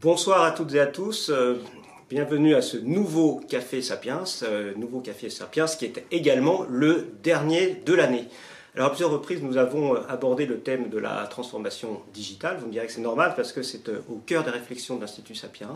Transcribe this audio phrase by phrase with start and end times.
[0.00, 1.28] Bonsoir à toutes et à tous.
[1.28, 1.60] Euh,
[2.08, 7.82] bienvenue à ce nouveau Café Sapiens, euh, nouveau Café Sapiens qui est également le dernier
[7.84, 8.28] de l'année.
[8.78, 12.58] Alors à plusieurs reprises, nous avons euh, abordé le thème de la transformation digitale.
[12.60, 15.00] Vous me direz que c'est normal parce que c'est euh, au cœur des réflexions de
[15.00, 15.74] l'Institut Sapiens.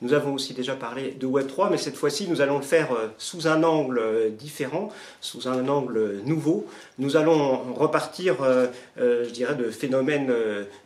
[0.00, 3.08] Nous avons aussi déjà parlé de Web3, mais cette fois-ci, nous allons le faire euh,
[3.18, 4.88] sous un angle différent,
[5.20, 6.66] sous un angle nouveau.
[6.98, 8.36] Nous allons repartir,
[8.96, 10.32] je dirais, de phénomènes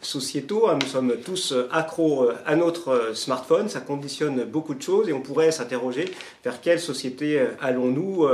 [0.00, 0.68] sociétaux.
[0.74, 3.68] Nous sommes tous accros à notre smartphone.
[3.68, 6.12] Ça conditionne beaucoup de choses et on pourrait s'interroger
[6.44, 8.28] vers quelle société allons-nous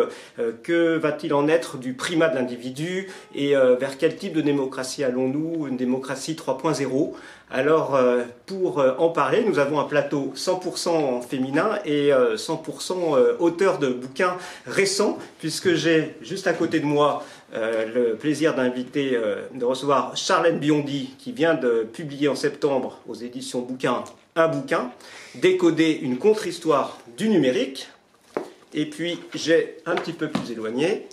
[0.63, 5.05] Que va-t-il en être du primat de l'individu et euh, vers quel type de démocratie
[5.05, 5.67] allons-nous?
[5.67, 7.13] Une démocratie 3.0
[7.53, 13.81] alors, euh, pour euh, en parler, nous avons un plateau 100% féminin et 100% auteur
[13.81, 14.37] de bouquins
[14.67, 19.19] récents, puisque j'ai juste à côté de moi le plaisir d'inviter,
[19.53, 24.05] de recevoir Charlène Biondi, qui vient de publier en septembre aux éditions Bouquins
[24.37, 24.91] un bouquin,
[25.37, 27.89] Décoder une contre-histoire du numérique.
[28.75, 31.09] Et puis, j'ai un petit peu plus éloigné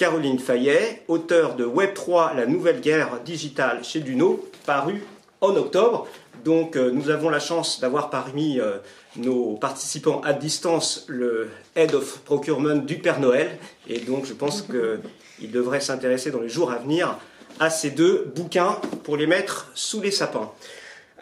[0.00, 5.04] Caroline Fayet, auteure de Web3, la nouvelle guerre digitale chez Duno, paru
[5.42, 6.08] en octobre.
[6.42, 8.78] Donc euh, nous avons la chance d'avoir parmi euh,
[9.16, 13.58] nos participants à distance le Head of Procurement du Père Noël.
[13.88, 17.18] Et donc je pense qu'il devrait s'intéresser dans les jours à venir
[17.58, 20.50] à ces deux bouquins pour les mettre sous les sapins.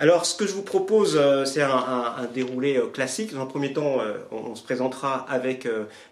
[0.01, 3.35] Alors, ce que je vous propose, euh, c'est un, déroulé euh, classique.
[3.35, 5.67] Dans un premier temps, euh, on, se présentera avec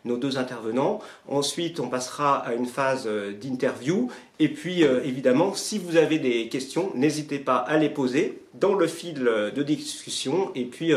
[0.04, 0.98] nos deux intervenants.
[1.28, 3.08] Ensuite, on passera à une phase
[3.40, 4.10] d'interview.
[4.40, 8.88] Et puis, évidemment, si vous avez des questions, n'hésitez pas à les poser dans le
[8.88, 10.50] fil de discussion.
[10.54, 10.92] Et puis,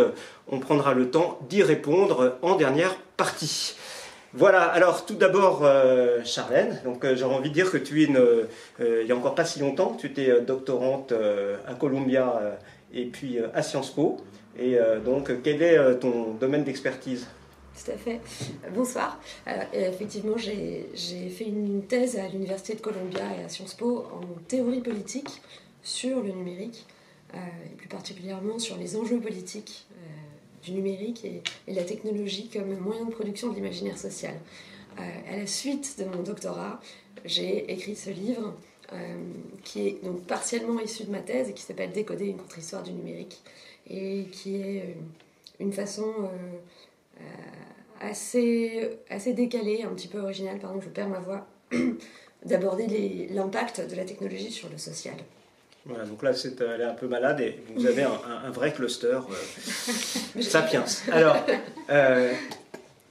[0.48, 3.76] on prendra le temps d'y répondre en dernière partie.
[4.34, 5.68] Voilà, alors tout d'abord,
[6.24, 9.46] Charlène, donc euh, j'aurais envie de dire que tu es il n'y a encore pas
[9.46, 11.14] si longtemps, tu étais doctorante
[11.68, 12.40] à Columbia
[12.94, 14.18] et puis à Sciences Po.
[14.58, 17.28] Et donc, quel est ton domaine d'expertise?
[17.74, 18.19] Tout à fait.
[18.74, 19.22] Bonsoir.
[19.72, 24.81] effectivement, j'ai fait une thèse à l'Université de Columbia et à Sciences Po en théorie
[24.81, 25.41] politique
[25.81, 26.86] sur le numérique,
[27.34, 29.88] et plus particulièrement sur les enjeux politiques
[30.63, 34.36] du numérique et, la technologie comme moyen de production de l'imaginaire social.
[35.00, 36.80] Euh, à la suite de mon doctorat,
[37.25, 38.52] j'ai écrit ce livre euh,
[39.63, 42.91] qui est donc partiellement issu de ma thèse et qui s'appelle Décoder une contre-histoire du
[42.91, 43.41] numérique
[43.89, 44.94] et qui est euh,
[45.59, 46.29] une façon
[48.00, 51.45] assez, assez décalée, un petit peu originale, pardon, je perds ma voix,
[52.45, 55.16] d'aborder l'impact de la technologie sur le social.
[55.85, 59.07] Voilà, donc là, c'est, elle est un peu malade et vous avez un, vrai cluster
[59.07, 60.85] euh, sapiens.
[61.11, 61.38] Alors,
[61.89, 62.33] euh,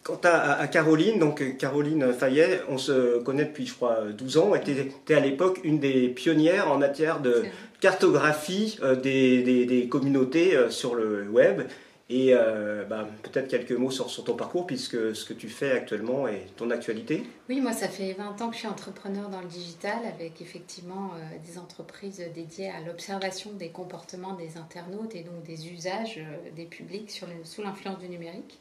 [0.08, 4.52] quant à, Caroline, donc Caroline Fayet, on se connaît depuis, je crois, 12 ans.
[4.64, 7.44] Tu étais à l'époque une des pionnières en matière de
[7.80, 11.62] cartographie euh, des, des, communautés sur le web.
[12.10, 16.26] Et euh, bah, peut-être quelques mots sur, ton parcours, puisque ce que tu fais actuellement
[16.26, 17.22] est ton actualité.
[17.50, 21.10] Oui, moi, ça fait 20 ans que je suis entrepreneur dans le digital, avec effectivement
[21.14, 26.50] euh, des entreprises dédiées à l'observation des comportements des internautes et donc des usages euh,
[26.56, 28.58] des publics sur sous l'influence du numérique.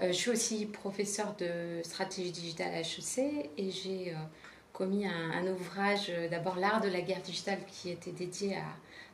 [0.00, 4.14] Je suis aussi professeur de stratégie digitale à HEC et j'ai
[4.72, 8.56] commis un, ouvrage, d'abord L'art de la guerre digitale, qui était dédié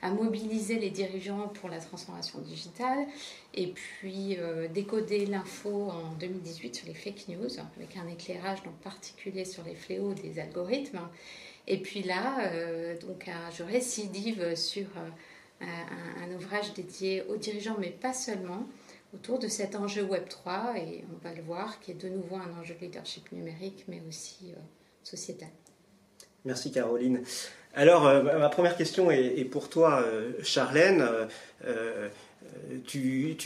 [0.04, 3.06] à mobiliser les dirigeants pour la transformation digitale
[3.54, 8.74] et puis euh, décoder l'info en 2018 sur les fake news avec un éclairage donc
[8.80, 11.00] particulier sur les fléaux des algorithmes.
[11.66, 15.64] Et puis là, euh, donc je récidive sur euh,
[16.22, 18.66] un, ouvrage dédié aux dirigeants, mais pas seulement,
[19.14, 22.60] autour de cet enjeu Web3 et on va le voir qui est de nouveau un
[22.60, 24.54] enjeu de leadership numérique mais aussi
[25.02, 25.48] sociétal.
[26.44, 27.22] Merci Caroline.
[27.74, 31.04] Alors, euh, ma première question est, pour toi, euh, Charlène.
[31.66, 32.08] Euh,
[32.86, 33.36] tu,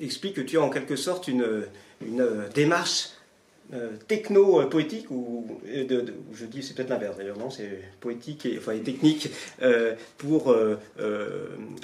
[0.00, 1.66] expliques que tu as en quelque sorte une
[2.54, 3.08] démarche
[3.74, 5.46] euh, techno-poétique, ou
[6.32, 9.28] je dis c'est peut-être l'inverse d'ailleurs, non, c'est poétique et, enfin, technique,
[9.60, 10.78] euh, pour euh,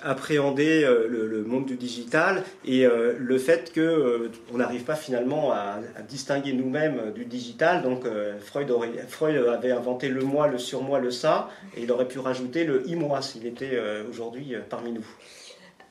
[0.02, 6.54] appréhender le, monde du digital et le fait que on n'arrive pas finalement à, distinguer
[6.54, 7.82] nous-mêmes du digital.
[7.82, 8.04] Donc
[8.40, 8.72] Freud,
[9.08, 12.88] Freud, avait inventé le moi, le surmoi, le ça, et il aurait pu rajouter le
[12.88, 13.78] i-moi s'il était
[14.08, 15.06] aujourd'hui parmi nous.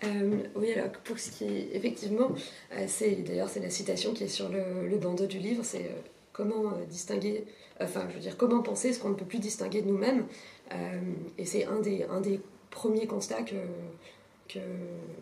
[0.03, 2.31] Euh, oui, alors pour ce qui est, effectivement,
[2.73, 6.01] euh, c'est d'ailleurs c'est la citation qui est sur le, bandeau du livre, c'est euh,
[6.31, 7.45] comment distinguer,
[7.79, 10.25] enfin je veux dire comment penser ce qu'on ne peut plus distinguer de nous-mêmes,
[11.37, 12.39] et c'est un des, un des
[12.71, 14.57] premiers constats que,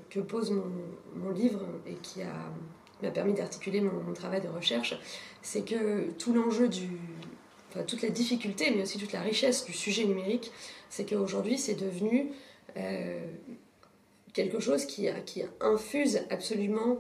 [0.09, 0.63] que, pose mon,
[1.15, 2.21] mon, livre et qui
[3.01, 4.97] m'a permis d'articuler mon, travail de recherche,
[5.41, 6.87] c'est que tout l'enjeu du,
[7.69, 10.51] enfin toute la difficulté, mais aussi toute la richesse du sujet numérique,
[10.89, 12.31] c'est qu'aujourd'hui c'est devenu
[14.33, 16.97] quelque chose qui, qui infuse absolument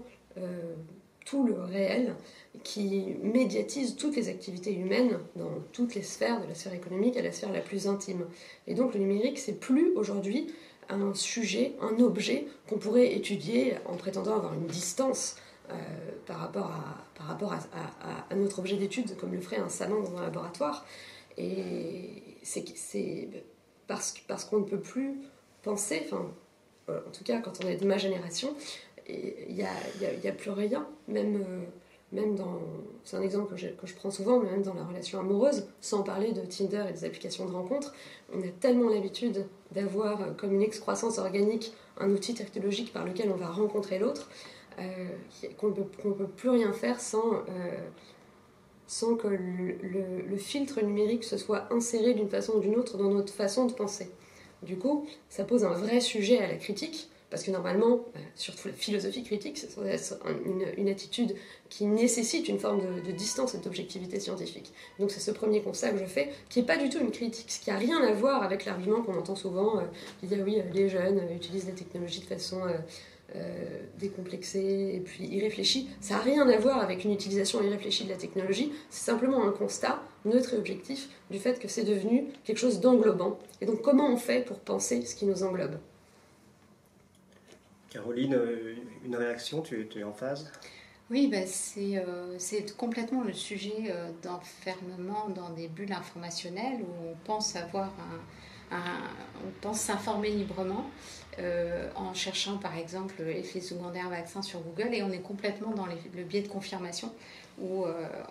[1.25, 2.15] tout le réel,
[2.63, 7.21] qui médiatise toutes les activités humaines dans toutes les sphères, de la sphère économique à
[7.21, 8.25] la sphère la plus intime.
[8.67, 10.47] Et donc le numérique, c'est plus aujourd'hui
[10.89, 15.37] un sujet, un objet qu'on pourrait étudier en prétendant avoir une distance
[15.69, 15.73] euh,
[16.25, 20.17] par rapport, à, par rapport à, notre objet d'étude, comme le ferait un savant dans
[20.17, 20.85] un laboratoire.
[21.37, 22.09] Et
[22.43, 23.29] c'est
[23.87, 25.21] parce, parce qu'on ne peut plus
[25.63, 26.17] penser, euh,
[27.07, 28.55] en tout cas quand on est de ma génération,
[29.09, 31.61] il n'y a, plus rien, euh,
[32.11, 32.59] même dans.
[33.03, 36.33] C'est un exemple que je, prends souvent, mais même dans la relation amoureuse, sans parler
[36.33, 37.93] de Tinder et des applications de rencontres,
[38.33, 43.29] on a tellement l'habitude d'avoir euh, comme une excroissance organique un outil technologique par lequel
[43.31, 44.29] on va rencontrer l'autre,
[44.79, 44.83] euh,
[45.57, 47.43] qu'on ne peut, plus rien faire sans,
[48.87, 53.33] sans que le, filtre numérique se soit inséré d'une façon ou d'une autre dans notre
[53.33, 54.09] façon de penser.
[54.63, 58.67] Du coup, ça pose un vrai sujet à la critique parce que normalement, bah, surtout
[58.67, 59.69] la philosophie critique, c'est
[60.45, 61.33] une, une, attitude
[61.69, 64.73] qui nécessite une forme de, distance et d'objectivité scientifique.
[64.99, 67.49] Donc c'est ce premier constat que je fais, qui n'est pas du tout une critique,
[67.49, 69.83] ce qui n'a rien à voir avec l'argument qu'on entend souvent, euh,
[70.19, 72.59] qui dit ah oui, euh, les jeunes euh, utilisent les technologies de façon
[73.97, 75.89] décomplexée et puis irréfléchie.
[75.99, 79.51] Ça n'a rien à voir avec une utilisation irréfléchie de la technologie, c'est simplement un
[79.51, 83.39] constat neutre et objectif du fait que c'est devenu quelque chose d'englobant.
[83.61, 85.77] Et donc comment on fait pour penser ce qui nous englobe?
[87.89, 88.75] Caroline, euh,
[89.05, 90.49] une réaction, tu, es en phase?
[91.09, 91.39] Oui, bah
[91.77, 97.87] euh, c'est complètement le sujet euh, d'enfermement dans des bulles informationnelles où on pense avoir
[97.87, 98.19] un,
[98.71, 100.89] on pense s'informer librement
[101.95, 106.23] en cherchant par exemple l'effet secondaire vaccin sur Google et on est complètement dans le
[106.23, 107.11] biais de confirmation
[107.59, 107.85] où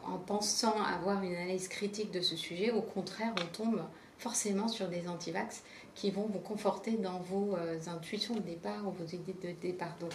[0.06, 3.82] en pensant avoir une analyse critique de ce sujet, au contraire, on tombe
[4.20, 5.62] forcément sur des antivax
[5.94, 9.96] qui vont vous conforter dans vos euh, intuitions de départ ou vos idées de départ.
[9.98, 10.12] Donc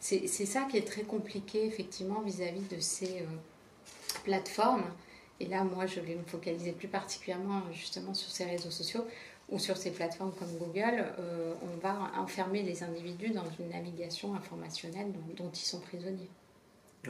[0.00, 3.26] c'est ça qui est très compliqué effectivement vis-à-vis de ces euh,
[4.24, 4.84] plateformes.
[5.40, 9.06] Et là, moi, je vais me focaliser plus particulièrement justement sur ces réseaux sociaux
[9.48, 11.04] ou sur ces plateformes comme Google.
[11.18, 16.30] Euh, on va enfermer les individus dans une navigation informationnelle dont, ils sont prisonniers.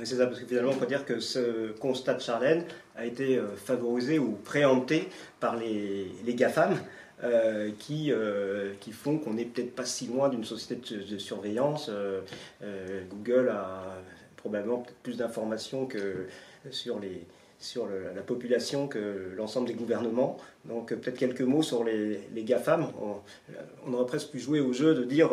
[0.05, 2.65] C'est ça, parce que finalement, on peut dire que ce constat de Charlène
[2.95, 5.09] a été favorisé ou préempté
[5.41, 6.79] par les, les GAFAM,
[7.25, 11.91] euh, qui, euh, font qu'on n'est peut-être pas si loin d'une société de, surveillance.
[11.91, 12.21] Euh,
[13.11, 13.99] Google a
[14.37, 16.29] probablement plus d'informations que
[16.71, 17.27] sur, les,
[17.59, 20.37] sur la population que l'ensemble des gouvernements.
[20.65, 22.87] Donc peut-être quelques mots sur les, GAFAM.
[23.03, 23.17] On,
[23.87, 25.31] on, aurait presque pu jouer au jeu de dire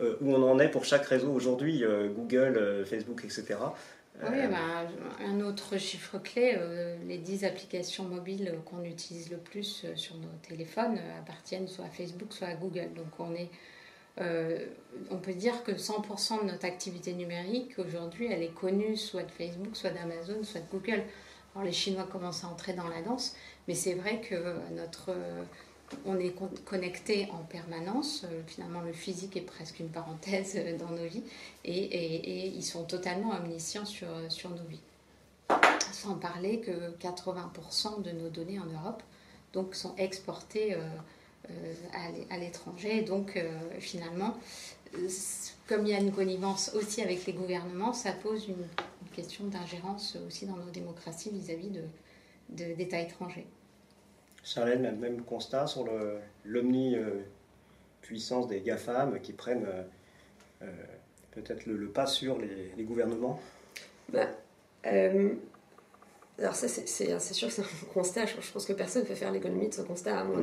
[0.00, 1.84] où on en est pour chaque réseau aujourd'hui,
[2.16, 3.56] Google, Facebook, etc.
[4.22, 4.88] Oui, euh, bah,
[5.20, 10.16] un autre chiffre clé, euh, les 10 applications mobiles qu'on utilise le plus euh, sur
[10.16, 12.94] nos téléphones appartiennent soit à Facebook, soit à Google.
[12.94, 13.50] Donc on est,
[15.10, 19.30] on peut dire que 100% de notre activité numérique aujourd'hui, elle est connue soit de
[19.30, 21.02] Facebook, soit d'Amazon, soit de Google.
[21.56, 23.34] Alors les Chinois commencent à entrer dans la danse,
[23.66, 24.36] mais c'est vrai que
[24.76, 25.10] notre
[26.04, 28.24] on est connecté en permanence.
[28.24, 31.22] Euh, finalement, le physique est presque une parenthèse euh, dans nos vies
[31.64, 34.80] et, ils sont totalement omniscients sur, euh, sur nos vies.
[35.92, 39.02] Sans parler que 80% de nos données en Europe
[39.52, 40.76] donc, sont exportées
[42.28, 43.02] à l'étranger.
[43.02, 43.38] Donc,
[43.78, 44.36] finalement,
[45.68, 48.66] comme il y a une connivence aussi avec les gouvernements, ça pose une,
[49.16, 51.70] question d'ingérence aussi dans nos démocraties vis-à-vis
[52.50, 53.46] d'États étrangers.
[54.44, 55.88] Charlène a le même constat sur
[56.44, 59.82] l'omni-puissance des GAFAM qui prennent euh,
[60.62, 60.70] euh,
[61.32, 63.40] peut-être le, pas sur les, gouvernements?
[64.10, 64.28] Bah,
[64.86, 65.34] euh,
[66.38, 68.26] Alors ça, c'est sûr que c'est un constat.
[68.26, 70.42] Je, pense que personne ne peut faire l'économie de ce constat à moins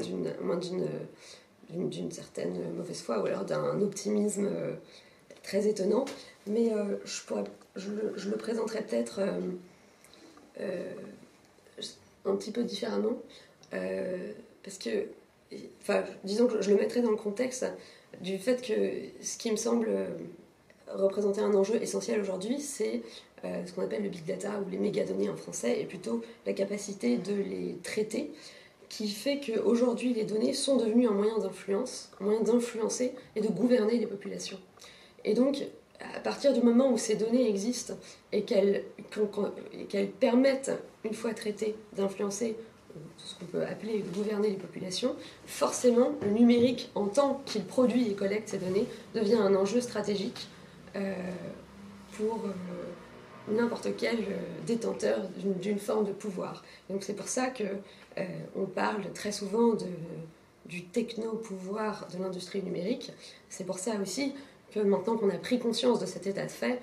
[1.69, 4.49] d'une certaine mauvaise foi ou alors d'un optimisme
[5.43, 6.05] très étonnant.
[6.47, 6.71] Mais
[7.05, 7.43] je, pourrais,
[7.75, 9.21] je, le, je présenterai peut-être
[12.25, 13.17] un petit peu différemment.
[13.73, 14.31] Euh,
[14.63, 15.07] parce que,
[15.81, 17.65] enfin, disons que je le mettrais dans le contexte
[18.21, 20.07] du fait que ce qui me semble euh,
[20.93, 23.01] représenter un enjeu essentiel aujourd'hui, c'est
[23.43, 26.53] euh, ce qu'on appelle le big data ou les mégadonnées en français, et plutôt la
[26.53, 28.31] capacité de les traiter,
[28.89, 33.47] qui fait qu'aujourd'hui les données sont devenues un moyen d'influence, un moyen d'influencer et de
[33.47, 34.59] gouverner les populations.
[35.25, 35.63] Et donc,
[36.15, 37.95] à partir du moment où ces données existent
[38.31, 38.83] et qu'elles
[40.19, 40.71] permettent,
[41.03, 42.55] une fois traitées, d'influencer
[43.17, 45.15] ce qu'on peut appeler gouverner les populations,
[45.45, 50.47] forcément, le numérique, en tant qu'il produit et collecte ces données, devient un enjeu stratégique
[50.95, 51.15] euh,
[52.17, 54.37] pour euh, n'importe quel euh,
[54.67, 56.63] détenteur d'une forme de pouvoir.
[56.89, 57.63] donc c'est pour ça que
[58.55, 59.75] on parle très souvent
[60.67, 63.11] du techno-pouvoir de l'industrie numérique.
[63.49, 64.35] C'est pour ça aussi
[64.79, 66.79] maintenant qu'on a pris conscience de cet état de fait,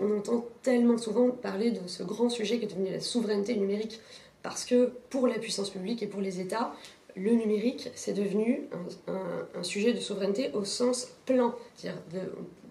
[0.00, 4.00] on entend tellement souvent parler de ce grand sujet qui est devenu la souveraineté numérique.
[4.42, 6.72] Parce que pour la puissance publique et pour les États,
[7.16, 8.68] le numérique, c'est devenu
[9.08, 12.00] un, sujet de souveraineté au sens plein, c'est-à-dire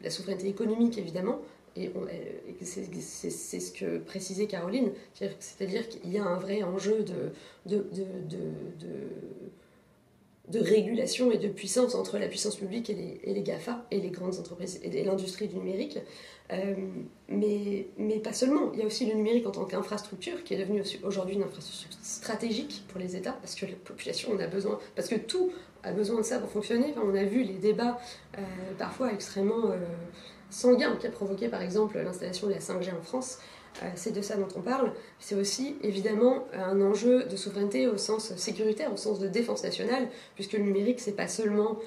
[0.02, 1.40] la souveraineté économique évidemment,
[1.76, 1.92] et,
[2.62, 7.82] c'est ce que précisait Caroline, c'est-à-dire qu'il y a un vrai enjeu de,
[10.54, 14.80] régulation et de puissance entre la puissance publique et les, GAFA et les grandes entreprises
[14.84, 16.00] et l'industrie du numérique.
[16.54, 16.76] Euh,
[17.28, 17.88] mais,
[18.24, 18.72] pas seulement.
[18.74, 21.90] Il y a aussi le numérique en tant qu'infrastructure qui est devenu aujourd'hui une infrastructure
[22.02, 25.52] stratégique pour les États parce que la population en a besoin, parce que tout
[25.84, 26.94] a besoin de ça pour fonctionner.
[27.04, 28.00] on a vu les débats
[28.38, 28.42] euh,
[28.78, 29.78] parfois extrêmement euh,
[30.50, 33.40] sanguins qui a provoqué par exemple l'installation de la 5G en France.
[33.96, 34.94] C'est de ça dont on parle.
[35.20, 40.08] C'est aussi évidemment un enjeu de souveraineté au sens sécuritaire, au sens de défense nationale,
[40.36, 41.78] puisque le numérique, c'est pas seulement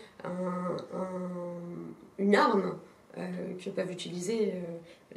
[2.18, 2.78] une arme
[3.18, 4.60] euh, que peuvent utiliser euh,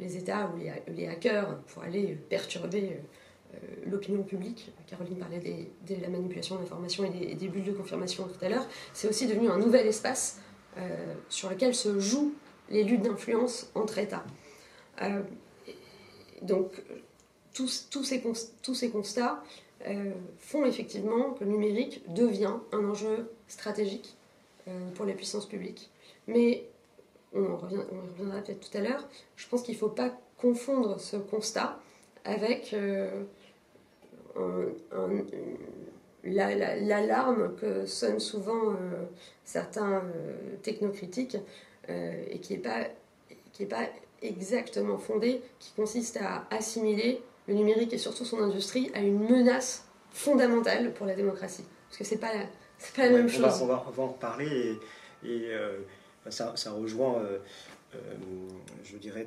[0.00, 0.58] les États ou
[0.90, 2.96] les, hackers pour aller perturber
[3.54, 4.72] euh, l'opinion publique.
[4.88, 8.66] Caroline parlait de la manipulation de l'information et, des bulles de confirmation tout à l'heure.
[8.92, 10.40] C'est aussi devenu un nouvel espace
[11.28, 12.32] sur lequel se jouent
[12.70, 14.24] les luttes d'influence entre États.
[16.42, 16.82] Donc,
[17.54, 19.42] tous, ces, constats
[20.38, 24.16] font effectivement que le numérique devient un enjeu stratégique
[24.94, 25.90] pour les puissances publiques.
[26.26, 26.64] Mais
[27.34, 31.78] on, reviendra peut-être tout à l'heure, je pense qu'il ne faut pas confondre ce constat
[32.24, 33.22] avec euh,
[36.24, 39.04] l'alarme que sonnent souvent euh,
[39.44, 41.36] certains euh, technocritiques
[41.88, 43.86] et qui n'est pas
[44.22, 49.86] exactement fondée, qui consiste à assimiler le numérique et surtout son industrie à une menace
[50.10, 51.64] fondamentale pour la démocratie.
[51.88, 52.32] Parce que ce n'est pas,
[52.96, 53.44] pas la même chose.
[53.62, 54.78] on, va, en reparler
[55.24, 55.48] et
[56.30, 57.38] ça, rejoint, euh,
[57.94, 57.98] euh,
[58.84, 59.26] je dirais,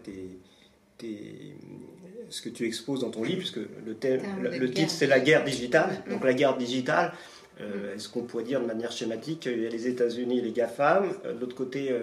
[2.30, 5.44] ce que tu exposes dans ton livre, puisque le, thème, le, titre c'est la guerre
[5.44, 6.04] digitale.
[6.10, 7.14] Donc la guerre digitale,
[7.62, 11.10] euh, est-ce qu'on pourrait dire de manière schématique, il y a les États-Unis, les GAFAM,
[11.24, 11.94] de l'autre côté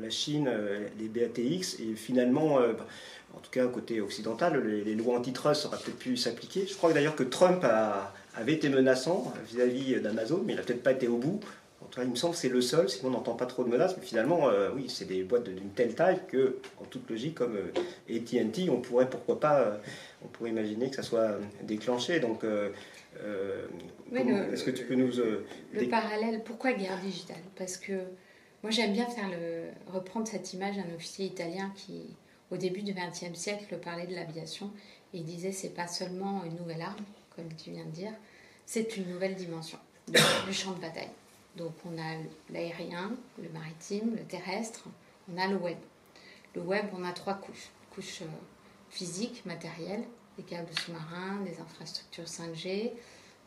[0.00, 0.50] la Chine,
[0.98, 6.16] les BATX, et finalement, en tout cas côté occidental, les, lois antitrust auraient peut-être pu
[6.16, 6.66] s'appliquer.
[6.66, 7.64] Je crois d'ailleurs que Trump
[8.34, 11.40] avait été menaçant vis-à-vis d'Amazon, mais il n'a peut-être pas été au bout
[12.02, 14.04] il me semble que c'est le seul, sinon on n'entend pas trop de menaces, mais
[14.04, 18.14] finalement, euh, oui, c'est des boîtes d'une telle taille que, en toute logique, comme euh,
[18.14, 19.76] AT&T, on pourrait, pourquoi pas, euh,
[20.24, 22.20] on pourrait imaginer que ça soit déclenché.
[22.20, 22.44] Donc,
[24.12, 25.12] est-ce que tu peux nous...
[25.16, 27.42] le parallèle, pourquoi guerre digitale?
[27.56, 27.92] Parce que
[28.66, 32.02] moi, j'aime bien faire le, reprendre cette image d'un officier italien qui,
[32.50, 34.72] au début du XXe siècle, parlait de l'aviation
[35.14, 37.04] et disait c'est pas seulement une nouvelle arme,
[37.36, 38.10] comme tu viens de dire,
[38.64, 41.12] c'est une nouvelle dimension du champ de bataille.
[41.54, 42.16] Donc on a
[42.50, 44.88] l'aérien, le maritime, le terrestre,
[45.32, 45.78] on a le web.
[46.56, 47.70] Le web, on a trois couches.
[47.94, 48.26] Couche euh,
[48.90, 50.02] physique, matérielle,
[50.38, 52.90] des câbles sous-marins, des infrastructures 5G.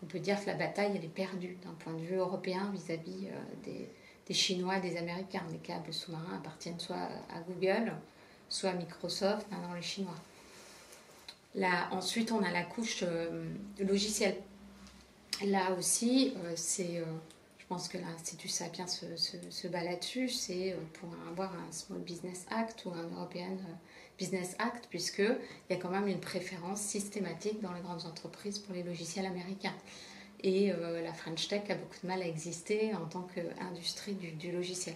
[0.01, 3.27] On peut dire que la bataille, elle est perdue d'un point de vue européen vis-à-vis
[3.27, 3.89] euh, des,
[4.29, 5.43] des, Chinois, des Américains.
[5.51, 7.91] Les câbles sous-marins appartiennent soit à Google,
[8.47, 10.15] soit à Microsoft, maintenant les Chinois.
[11.55, 13.43] Là, ensuite, on a la couche euh,
[13.79, 14.37] logicielle.
[15.43, 17.03] Là aussi, c'est
[17.69, 21.99] je pense que l'Institut Sapiens se, se, bat là-dessus, c'est euh, pour avoir un Small
[21.99, 23.73] Business Act ou un European euh,
[24.17, 25.37] Business Act, puisqu'il
[25.69, 29.75] y a quand même une préférence systématique dans les grandes entreprises pour les logiciels américains.
[30.43, 34.51] Et euh, la French Tech a beaucoup de mal à exister en tant qu'industrie du,
[34.51, 34.95] logiciel.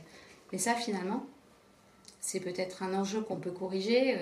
[0.51, 1.25] Mais ça, finalement,
[2.19, 4.17] c'est peut-être un enjeu qu'on peut corriger,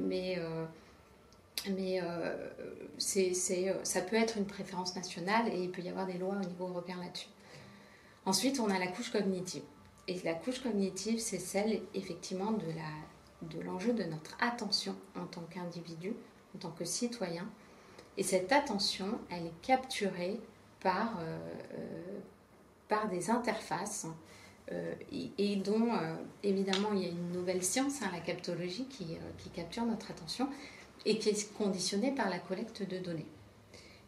[0.00, 0.36] mais,
[1.70, 2.00] mais
[2.98, 6.44] c'est, ça peut être une préférence nationale et il peut y avoir des lois au
[6.44, 7.28] niveau européen là-dessus.
[8.26, 9.62] Ensuite, on a la couche cognitive.
[10.08, 12.90] Et la couche cognitive, c'est celle effectivement de la
[13.50, 16.14] de l'enjeu de notre attention en tant qu'individu,
[16.54, 17.48] en tant que citoyen.
[18.16, 20.38] Et cette attention, elle est capturée
[20.80, 21.38] par, euh,
[21.78, 22.18] euh,
[22.88, 24.06] par des interfaces
[24.72, 24.94] euh,
[25.38, 25.90] et, dont,
[26.42, 30.48] évidemment, il y a une nouvelle science, hein, la captologie, qui, qui capture notre attention
[31.04, 33.26] et qui est conditionnée par la collecte de données.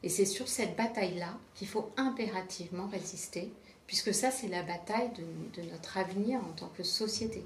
[0.03, 3.51] Et c'est sur cette bataille-là qu'il faut impérativement résister
[3.87, 5.11] puisque ça, c'est la bataille
[5.57, 7.45] de, notre avenir en tant que société.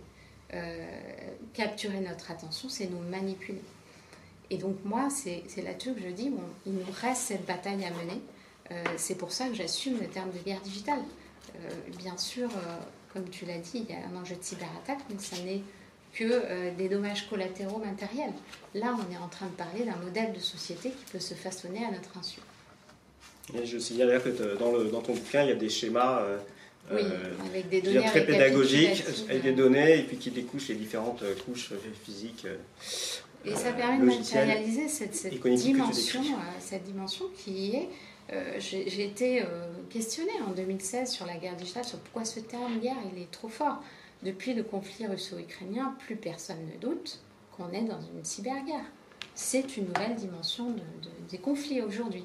[1.52, 3.60] Capturer notre attention, c'est nous manipuler.
[4.50, 7.90] Et donc moi, c'est là-dessus que je dis, bon, il nous reste cette bataille à
[7.90, 8.20] mener.
[8.72, 11.00] Euh, c'est pour ça que j'assume le terme de guerre digitale.
[11.56, 12.48] Euh, bien sûr,
[13.12, 15.62] comme tu l'as dit, il y a un enjeu de cyberattaque, mais ça n'est
[16.12, 18.32] que des dommages collatéraux matériels.
[18.74, 21.84] Là, on est en train de parler d'un modèle de société qui peut se façonner
[21.84, 22.40] à notre insu
[23.64, 26.38] je signale que dans, le, dans, ton bouquin, il y a des schémas euh,
[26.92, 27.02] Oui,
[27.48, 31.72] avec des données très pédagogique, avec des données, et puis qui découche les différentes couches
[32.04, 32.46] physiques.
[33.44, 36.22] Et ça permet de matérialiser cette, cette dimension,
[36.58, 37.88] cette dimension qui est
[38.58, 39.42] j'ai été
[39.88, 43.48] questionnée en 2016 sur la guerre digitale, sur pourquoi ce terme guerre il est trop
[43.48, 43.82] fort.
[44.22, 47.20] Depuis le conflit russo-ukrainien, plus personne ne doute
[47.56, 48.84] qu'on est dans une cyberguerre.
[49.34, 50.74] C'est une nouvelle dimension
[51.30, 52.24] des conflits aujourd'hui.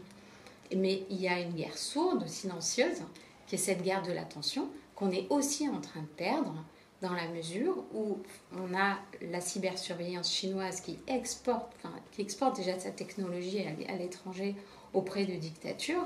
[0.75, 3.01] Mais il y a une guerre sourde, silencieuse,
[3.47, 6.53] qui est cette guerre de l'attention, qu'on est aussi en train de perdre
[7.01, 8.17] dans la mesure où
[8.53, 11.71] on a la cybersurveillance chinoise qui exporte,
[12.11, 14.55] qui exporte déjà sa technologie à l'étranger
[14.93, 16.05] auprès de dictatures,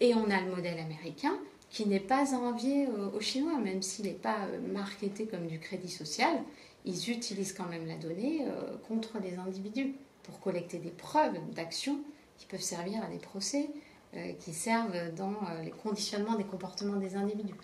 [0.00, 1.38] et on a le modèle américain
[1.70, 5.58] qui n'est pas à envier aux Chinois, même s'il n'est pas euh, marketé comme du
[5.58, 6.42] crédit social,
[6.84, 11.98] ils utilisent quand même la donnée euh, contre les individus pour collecter des preuves d'action
[12.38, 13.68] qui peuvent servir à des procès,
[14.14, 17.54] euh, qui servent dans les conditionnements des comportements des individus.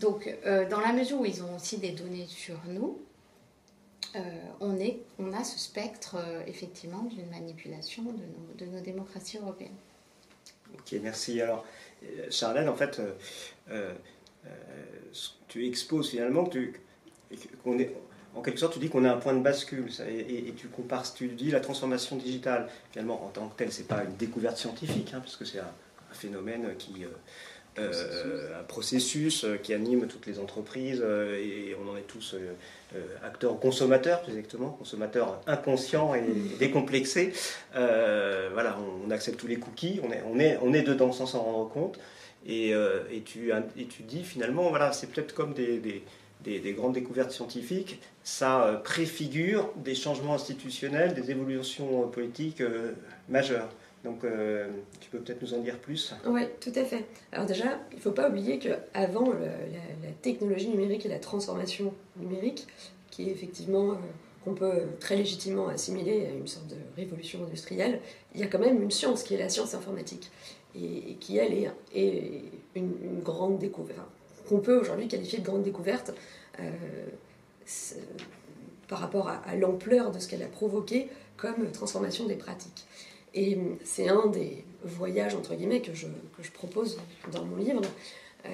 [0.00, 2.98] Donc, dans la mesure où ils ont aussi des données sur nous,
[4.60, 8.04] on, est, on a ce spectre effectivement d'une manipulation
[8.56, 9.76] de nos, démocraties européennes.
[10.74, 11.40] Ok, merci.
[11.40, 11.64] Alors,
[12.30, 13.12] Charlène, en fait, euh,
[13.70, 13.92] euh,
[14.46, 14.50] euh,
[15.48, 16.48] tu exposes finalement
[17.64, 17.94] qu'on est,
[18.34, 21.28] en quelque sorte, tu dis qu'on a un point de bascule et, tu compares, tu
[21.28, 22.68] dis la transformation digitale.
[22.92, 25.72] Finalement, en tant que telle, c'est pas une découverte scientifique, hein, puisque c'est un,
[26.10, 27.04] phénomène qui,
[27.76, 32.34] un processus qui anime toutes les entreprises et on en est tous
[33.22, 36.22] acteurs consommateurs, plus exactement, consommateurs inconscients et
[36.58, 37.32] décomplexés.
[37.72, 41.42] voilà, on, accepte tous les cookies, on est, on est, on est dedans sans s'en
[41.42, 41.98] rendre compte.
[42.46, 46.02] Et, et, tu, et tu dis finalement, voilà, c'est peut-être comme des, des
[46.44, 52.62] des, grandes découvertes scientifiques, ça préfigure des changements institutionnels, des évolutions politiques
[53.28, 53.68] majeures.
[54.08, 54.66] Donc, euh,
[55.00, 57.04] tu peux peut-être nous en dire plus Oui, tout à fait.
[57.30, 59.50] Alors déjà, il ne faut pas oublier qu'avant la,
[60.22, 62.66] technologie numérique et la transformation numérique,
[63.10, 63.94] qui est effectivement, euh,
[64.44, 68.00] qu'on peut très légitimement assimiler à une sorte de révolution industrielle,
[68.34, 70.30] il y a quand même une science qui est la science informatique,
[70.74, 71.52] et, qui, elle,
[71.94, 72.42] est,
[72.74, 74.08] une, grande découverte,
[74.48, 76.14] qu'on peut aujourd'hui qualifier de grande découverte
[76.60, 76.70] euh,
[78.88, 82.86] par rapport à l'ampleur de ce qu'elle a provoqué comme transformation des pratiques.
[83.34, 86.06] Et c'est un des voyages, entre guillemets, que je,
[86.54, 86.98] propose
[87.32, 87.82] dans mon livre.
[88.46, 88.48] Euh,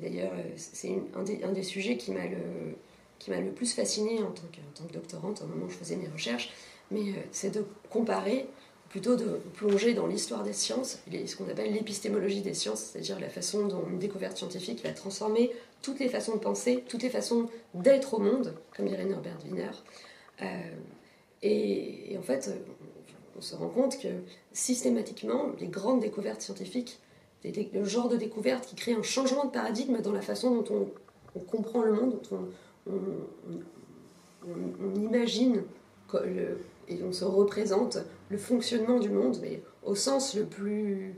[0.00, 4.84] d'ailleurs, c'est un des, sujets qui m'a le, plus fasciné en tant, que, en tant
[4.84, 6.50] que doctorante au moment où je faisais mes recherches.
[6.90, 8.46] Mais euh, c'est de comparer,
[8.88, 13.28] plutôt de plonger dans l'histoire des sciences, ce qu'on appelle l'épistémologie des sciences, c'est-à-dire la
[13.28, 17.48] façon dont une découverte scientifique va transformer toutes les façons de penser, toutes les façons
[17.74, 19.70] d'être au monde, comme dirait Norbert Wiener.
[20.42, 20.46] Euh,
[21.42, 22.50] et, en fait,
[23.38, 24.08] on se rend compte que
[24.52, 26.98] systématiquement, les grandes découvertes scientifiques,
[27.44, 30.90] le genre de découverte qui crée un changement de paradigme dans la façon dont
[31.34, 32.48] on, comprend le monde, dont
[32.86, 32.96] on,
[34.96, 35.62] imagine
[36.88, 37.98] et on se représente
[38.28, 41.14] le fonctionnement du monde, mais au sens le plus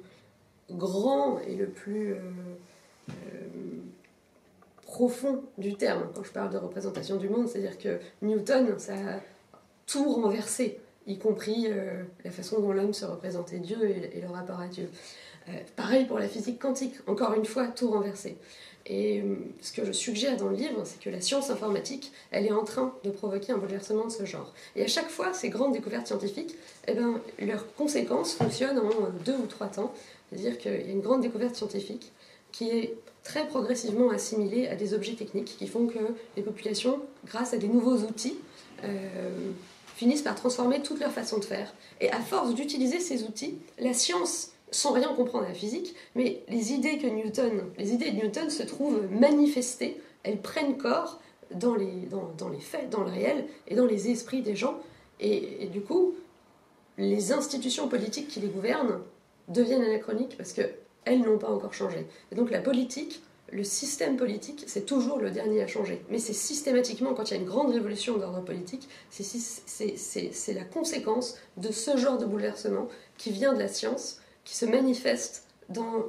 [0.70, 2.18] grand et le plus euh,
[3.08, 3.12] euh,
[4.82, 6.08] profond du terme.
[6.14, 9.20] Quand je parle de représentation du monde, c'est-à-dire que Newton, ça a
[9.86, 14.60] tout renversé y compris euh, la façon dont l'homme se représentait Dieu et, le rapport
[14.60, 14.88] à Dieu.
[15.48, 18.36] Euh, pareil pour la physique quantique, encore une fois, tout renversé.
[18.86, 22.46] Et euh, ce que je suggère dans le livre, c'est que la science informatique, elle
[22.46, 24.52] est en train de provoquer un bouleversement de ce genre.
[24.76, 29.36] Et à chaque fois, ces grandes découvertes scientifiques, eh ben, leurs conséquences fonctionnent en deux
[29.36, 29.92] ou trois temps.
[30.28, 32.12] C'est-à-dire qu'il y a une grande découverte scientifique
[32.52, 35.98] qui est très progressivement assimilée à des objets techniques qui font que
[36.36, 38.36] les populations, grâce à des nouveaux outils,
[40.00, 41.74] finissent par transformer toute leur façon de faire.
[42.00, 46.42] Et à force d'utiliser ces outils, la science, sans rien comprendre à la physique, mais
[46.48, 51.20] les idées que Newton, les idées de Newton se trouvent manifestées, elles prennent corps
[51.54, 54.78] dans les, dans, dans les faits, dans le réel et dans les esprits des gens.
[55.20, 56.14] Et, du coup,
[56.96, 59.00] les institutions politiques qui les gouvernent
[59.48, 62.06] deviennent anachroniques parce qu'elles n'ont pas encore changé.
[62.32, 63.20] Et donc la politique
[63.52, 66.02] le système politique, c'est toujours le dernier à changer.
[66.10, 71.36] Mais c'est systématiquement, quand il y a une grande révolution d'ordre politique, c'est la conséquence
[71.56, 76.06] de ce genre de bouleversement qui vient de la science, qui se manifeste dans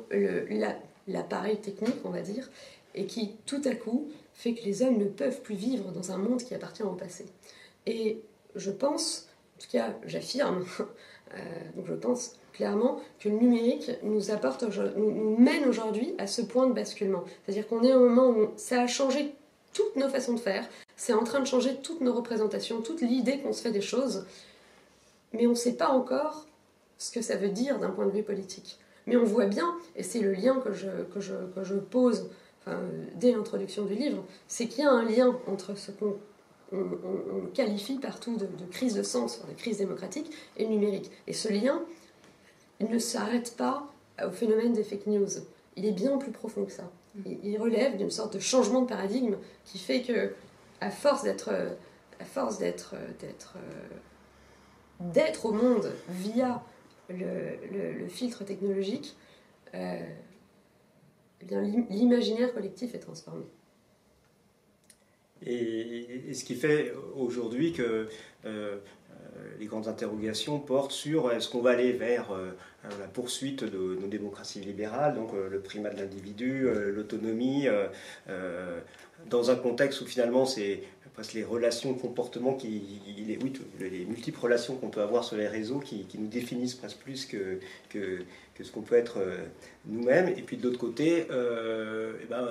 [1.08, 2.50] l'appareil technique, on va dire,
[2.94, 6.18] et qui, tout à coup, fait que les hommes ne peuvent plus vivre dans un
[6.18, 7.26] monde qui appartient au passé.
[7.86, 8.22] Et
[8.56, 10.66] je pense, en tout cas, j'affirme,
[11.34, 11.38] euh,
[11.76, 14.20] donc je pense clairement que le numérique nous
[15.38, 17.24] mène aujourd'hui à ce point de basculement.
[17.44, 19.34] C'est-à-dire qu'on est au moment où ça a changé
[19.74, 23.40] toutes nos façons de faire, c'est en train de changer toutes nos représentations, toute l'idée
[23.40, 24.26] qu'on se fait des choses,
[25.34, 26.46] mais on ne sait pas encore
[26.98, 28.78] ce que ça veut dire d'un point de vue politique.
[29.08, 32.30] Mais on voit bien, et c'est le lien que je, que je, que je pose
[33.16, 36.18] dès l'introduction du livre, c'est qu'il y a un lien entre ce qu'on
[37.54, 41.12] qualifie partout de, crise de sens, de crise démocratique, et le numérique.
[41.28, 41.82] Et ce lien,
[42.82, 43.88] il ne s'arrête pas
[44.26, 45.30] au phénomène des fake news.
[45.76, 46.92] Il est bien plus profond que ça.
[47.26, 50.34] Il, relève d'une sorte de changement de paradigme qui fait que,
[50.80, 51.50] à force d'être,
[52.20, 53.58] à force d'être, d'être,
[55.00, 56.64] d'être au monde via
[57.10, 59.16] le, filtre technologique,
[59.74, 60.00] euh,
[61.42, 61.56] eh
[61.90, 63.46] l'imaginaire collectif est transformé.
[65.46, 68.08] Et, ce qui fait aujourd'hui que
[68.46, 68.78] euh,
[69.60, 72.52] les grandes interrogations portent sur est-ce qu'on va aller vers euh,
[73.00, 77.68] la poursuite de nos démocraties libérales, donc le primat de l'individu, l'autonomie,
[79.30, 80.82] dans un contexte où finalement c'est
[81.14, 85.48] presque les relations, comportements, qui, les, oui, les multiples relations qu'on peut avoir sur les
[85.48, 88.20] réseaux qui, nous définissent presque plus que, que,
[88.62, 89.38] ce qu'on peut être euh,
[89.88, 90.30] nous-mêmes.
[90.30, 92.48] Et puis de l'autre côté, euh, eh ben,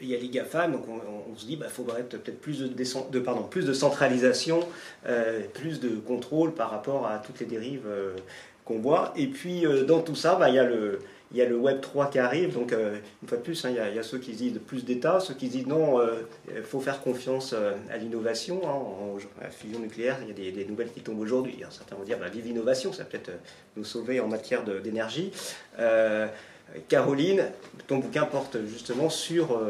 [0.00, 2.68] il y a les GAFAM, donc on, se dit qu'il bah, faudrait peut-être plus de,
[2.68, 4.60] de, pardon, plus de centralisation,
[5.06, 7.86] euh, plus de contrôle par rapport à toutes les dérives
[8.64, 9.12] qu'on voit.
[9.16, 10.98] Et puis dans tout ça, bah, il y a le
[11.36, 13.68] il y a le Web 3 qui arrive, donc euh, une fois de plus, hein,
[13.70, 16.00] il, y a, ceux qui disent plus d'État, ceux qui disent non,
[16.48, 18.62] il euh, faut faire confiance euh, à l'innovation.
[18.64, 21.58] Hein, en, la fusion nucléaire, il y a des, nouvelles qui tombent aujourd'hui.
[21.62, 21.68] Hein.
[21.70, 23.32] Certains vont dire bah, vive l'innovation, ça peut-être
[23.76, 25.30] nous sauver en matière d'énergie.
[26.88, 27.44] Caroline,
[27.86, 29.60] ton bouquin porte justement sur,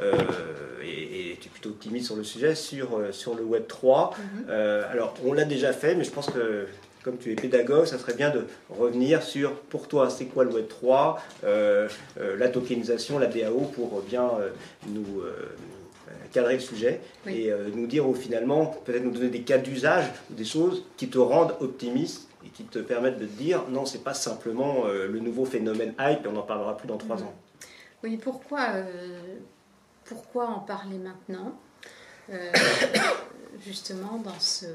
[0.00, 4.14] et, tu es plutôt optimiste sur le sujet, sur, sur le Web 3.
[4.14, 4.50] Mm-hmm.
[4.90, 6.66] alors, on l'a déjà fait, mais je pense que
[7.02, 10.52] comme tu es pédagogue, ça serait bien de revenir sur, pour toi, c'est quoi le
[10.52, 14.50] Web 3, euh, euh, la tokenisation, la DAO, pour bien euh,
[14.88, 15.22] nous
[16.32, 20.84] cadrer le sujet et nous dire finalement, peut-être nous donner des cas d'usage, des choses
[20.96, 24.84] qui te rendent optimiste et qui te permettent de te dire, non, c'est pas simplement
[24.86, 27.24] le nouveau phénomène hype, et on n'en parlera plus dans trois mm-hmm.
[27.24, 27.34] ans.
[28.02, 28.68] Oui, pourquoi,
[30.04, 31.58] pourquoi en parler maintenant
[33.66, 34.66] Justement, dans ce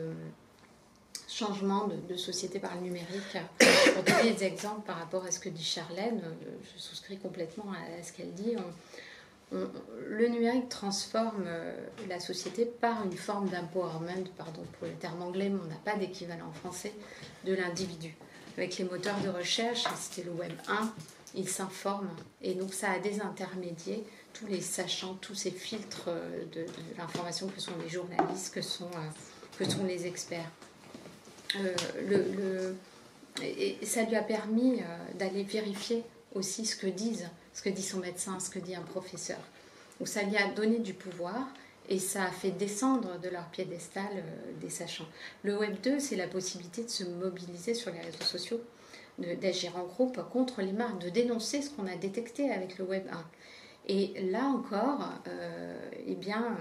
[1.34, 3.38] changement de, société par le numérique.
[3.94, 7.66] Pour donner des exemples par rapport à ce que dit Charlène, euh, je souscris complètement
[7.72, 8.56] à, ce qu'elle dit.
[9.52, 11.74] le numérique transforme euh,
[12.08, 15.98] la société par une forme d'empowerment, pardon pour le terme anglais, mais on n'a pas
[15.98, 16.94] d'équivalent en français,
[17.46, 18.16] de l'individu.
[18.58, 20.94] Avec les moteurs de recherche, c'était le Web 1,
[21.36, 22.10] il s'informe
[22.44, 26.66] et donc ça a désintermédié tous les sachants, tous ces filtres euh, de,
[26.98, 28.92] l'information que sont les journalistes, que sont,
[29.58, 30.50] que sont les experts.
[31.58, 32.74] Euh,
[33.84, 34.86] ça lui a permis euh,
[35.18, 36.04] d'aller vérifier
[36.36, 39.40] aussi ce que disent, ce que dit son médecin, ce que dit un professeur.
[40.00, 41.48] Donc ça lui a donné du pouvoir
[41.90, 45.08] et ça a fait descendre de leur piédestal euh, des sachants.
[45.44, 48.62] Le Web 2, c'est la possibilité de se mobiliser sur les réseaux sociaux,
[49.42, 53.06] d'agir en groupe contre les marques, de dénoncer ce qu'on a détecté avec le Web
[53.12, 53.26] 1.
[53.88, 55.10] Et là encore,
[56.08, 56.58] eh bien,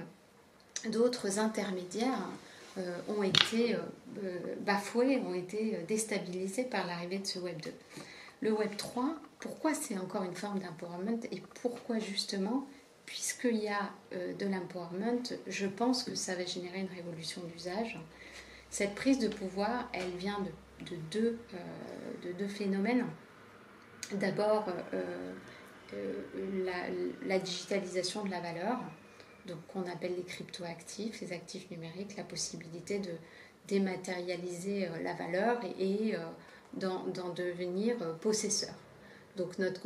[0.91, 2.29] d'autres intermédiaires
[2.79, 3.83] euh, ont été euh, euh,
[4.61, 7.73] bafoués, ont été déstabilisés par l'arrivée de ce Web 2.
[8.43, 12.67] Le Web 3, pourquoi c'est encore une forme d'empowerment et pourquoi justement
[13.07, 17.99] Puisqu'il y a de l'empowerment, je pense que ça va générer une révolution d'usage.
[18.71, 20.39] Cette prise de pouvoir, elle vient
[20.81, 21.39] de, deux,
[22.23, 23.05] de deux, phénomènes.
[24.13, 24.67] D'abord,
[26.65, 26.73] la,
[27.27, 28.79] la, digitalisation de la valeur,
[29.47, 33.11] donc qu'on appelle les cryptoactifs, les actifs numériques, la possibilité de
[33.69, 36.19] dématérialiser euh, la valeur et, euh,
[36.75, 38.75] d'en devenir euh, possesseur.
[39.37, 39.81] Donc notre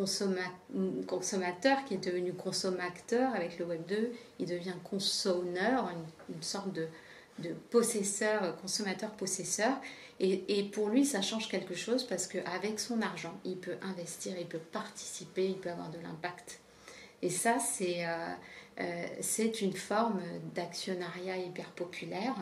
[1.06, 5.88] consommateur qui est devenu consommateur avec le Web 2, il devient consommeur,
[6.28, 6.88] une, sorte de,
[7.70, 9.80] possesseur, consommateur-possesseur.
[10.18, 14.34] Et, et, pour lui, ça change quelque chose parce qu'avec son argent, il peut investir,
[14.36, 16.58] il peut participer, il peut avoir de l'impact.
[17.22, 18.02] Et ça, c'est
[19.62, 20.22] une forme
[20.56, 22.34] d'actionnariat hyper populaire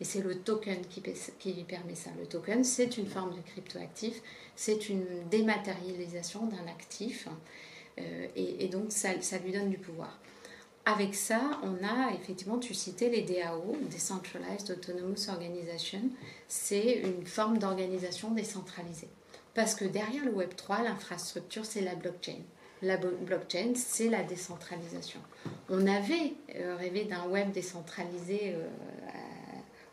[0.00, 1.02] et c'est le token qui,
[1.38, 2.10] qui permet ça.
[2.18, 4.22] Le token, c'est une forme de cryptoactif,
[4.56, 7.28] c'est une dématérialisation d'un actif
[7.98, 10.18] euh, et, donc ça, ça, lui donne du pouvoir.
[10.84, 16.02] Avec ça, on a effectivement, tu citais les DAO, Decentralized Autonomous Organization,
[16.46, 19.08] c'est une forme d'organisation décentralisée.
[19.54, 22.38] Parce que derrière le Web3, l'infrastructure, c'est la blockchain
[22.82, 25.20] la blockchain, c'est la décentralisation.
[25.68, 28.68] On avait euh, rêvé d'un web décentralisé euh,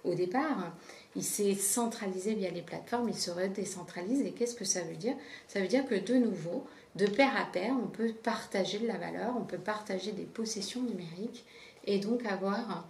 [0.06, 0.74] au départ.
[1.16, 4.22] Il s'est centralisé via les plateformes, il se redécentralise.
[4.22, 5.16] Et qu'est-ce que ça veut dire?
[5.48, 6.66] Ça veut dire que de nouveau,
[6.96, 10.82] de pair à pair, on peut partager de la valeur, on peut partager des possessions
[10.82, 11.46] numériques
[11.86, 12.88] et donc avoir,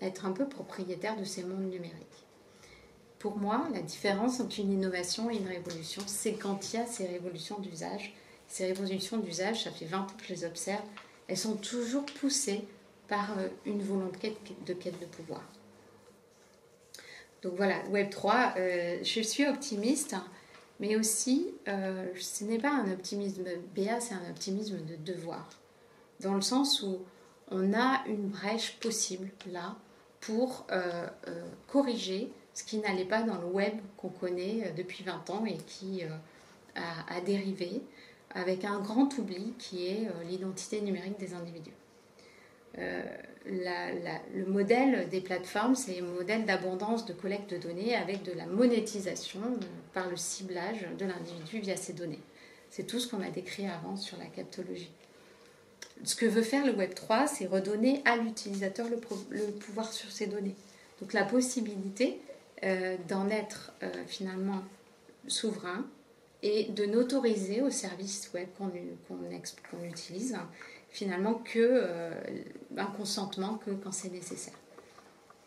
[0.00, 2.26] être un peu propriétaire de ces mondes numériques.
[3.18, 6.86] Pour moi, la différence entre une innovation et une révolution, c'est quand il y a
[6.86, 8.14] ces révolutions d'usage
[8.50, 10.82] ces révolutions d'usage, ça fait 20 ans que je les observe,
[11.28, 12.64] elles sont toujours poussées
[13.08, 15.42] par une volonté de quête de pouvoir.
[17.42, 18.54] Donc voilà, Web 3,
[19.02, 20.14] je suis optimiste,
[20.78, 25.48] mais aussi, ce n'est pas un optimisme BA, c'est un optimisme de devoir.
[26.20, 26.98] Dans le sens où
[27.50, 29.76] on a une brèche possible là
[30.20, 35.02] pour euh, euh, corriger ce qui n'allait pas dans le web qu'on connaît euh, depuis
[35.02, 36.02] 20 ans et qui
[36.76, 37.82] a, dérivé
[38.32, 41.74] avec un grand oubli qui est l'identité numérique des individus.
[42.76, 48.46] Le modèle des plateformes, c'est un modèle d'abondance de collecte de données avec de la
[48.46, 49.40] monétisation
[49.92, 52.20] par le ciblage de l'individu via ces données.
[52.70, 54.92] C'est tout ce qu'on a décrit avant sur la captologie
[56.04, 58.96] ce que veut faire le Web 3, c'est redonner à l'utilisateur le,
[59.52, 60.54] pouvoir sur ces données.
[61.00, 62.20] Donc la possibilité
[62.62, 64.62] euh, d'en être euh, finalement
[65.26, 65.86] souverain
[66.42, 70.36] et de n'autoriser aux services web qu'on utilise
[70.90, 72.12] finalement que euh,
[72.76, 74.54] un consentement que quand c'est nécessaire.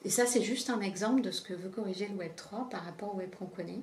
[0.06, 2.84] Et ça, c'est juste un exemple de ce que veut corriger le Web 3 par
[2.84, 3.79] rapport au Web qu'on connaît.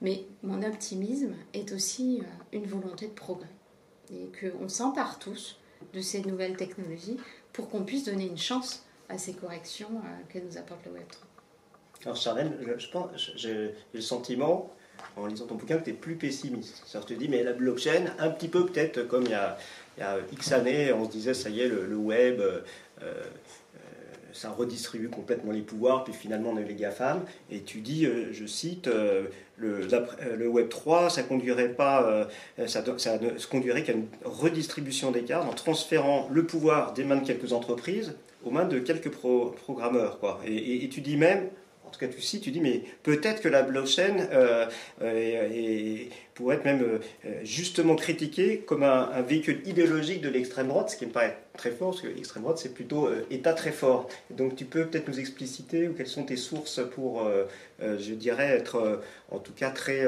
[0.00, 3.48] Mais mon optimisme est aussi une volonté de progrès.
[4.12, 5.58] Et qu'on s'empare tous
[5.92, 7.18] de ces nouvelles technologies
[7.52, 11.16] pour qu'on puisse donner une chance à ces corrections euh, que nous apporte le Web3.
[12.04, 14.70] Alors Charlène, je, pense, j'ai le sentiment,
[15.16, 16.82] en lisant ton bouquin, que tu es plus pessimiste.
[16.86, 19.56] Ça te dis, mais la blockchain, un petit peu peut-être comme il y, a,
[19.96, 22.60] il y a X années, on se disait, ça y est, le, web, euh,
[24.36, 28.32] ça redistribue complètement les pouvoirs, puis finalement on a les GAFAM, et tu dis, euh,
[28.32, 29.24] je cite, euh,
[29.56, 32.28] le, euh, Web 3, ça conduirait pas,
[32.66, 37.16] ça, ça, ne conduirait qu'à une redistribution des cartes en transférant le pouvoir des mains
[37.16, 40.20] de quelques entreprises aux mains de quelques programmeurs.
[40.20, 40.40] Quoi.
[40.46, 41.48] et, tu dis même,
[41.96, 44.66] tout cas tu cites, tu dis, mais peut-être que la blockchain euh,
[45.02, 46.04] euh,
[46.34, 51.06] pourrait être même euh, justement critiquée comme un, véhicule idéologique de l'extrême droite, ce qui
[51.06, 54.08] me paraît très fort, parce que l'extrême droite c'est plutôt État très fort.
[54.30, 57.28] Donc tu peux peut-être nous expliciter quelles sont tes sources pour,
[57.80, 60.06] je dirais, être en tout cas très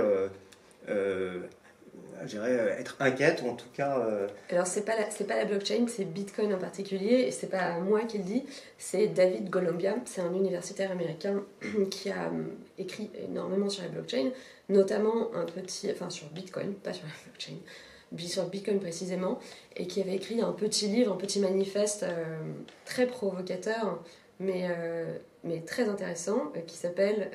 [2.78, 3.98] être inquiète, ou en tout cas...
[4.00, 8.00] Euh, Alors, c'est pas, pas la blockchain, c'est Bitcoin en particulier, et c'est pas moi
[8.02, 8.44] qui le dis,
[8.76, 11.42] c'est David Golombia, c'est un universitaire américain
[11.90, 12.44] qui a euh,
[12.78, 14.30] écrit énormément sur la blockchain,
[14.68, 15.90] notamment un petit...
[15.90, 17.58] Enfin, sur Bitcoin, pas sur la blockchain,
[18.18, 19.38] sur Bitcoin précisément,
[19.76, 22.04] et qui avait écrit un petit livre, un petit manifeste
[22.84, 24.02] très provocateur,
[24.40, 24.66] mais,
[25.44, 27.30] mais très intéressant, qui s'appelle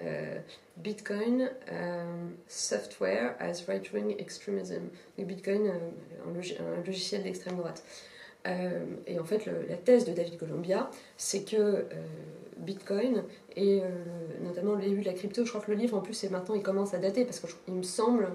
[0.78, 4.90] Bitcoin euh, Software as Right-Wing Extremism.
[5.18, 7.84] Bitcoin, euh, un, logiciel d'extrême droite.
[8.48, 11.86] Euh, et en fait, la thèse de David Columbia, c'est que
[12.58, 13.24] Bitcoin
[13.56, 13.82] et
[14.42, 16.94] notamment début de la crypto, je crois que le livre en plus, maintenant, il commence
[16.94, 18.28] à dater parce qu'il me semble,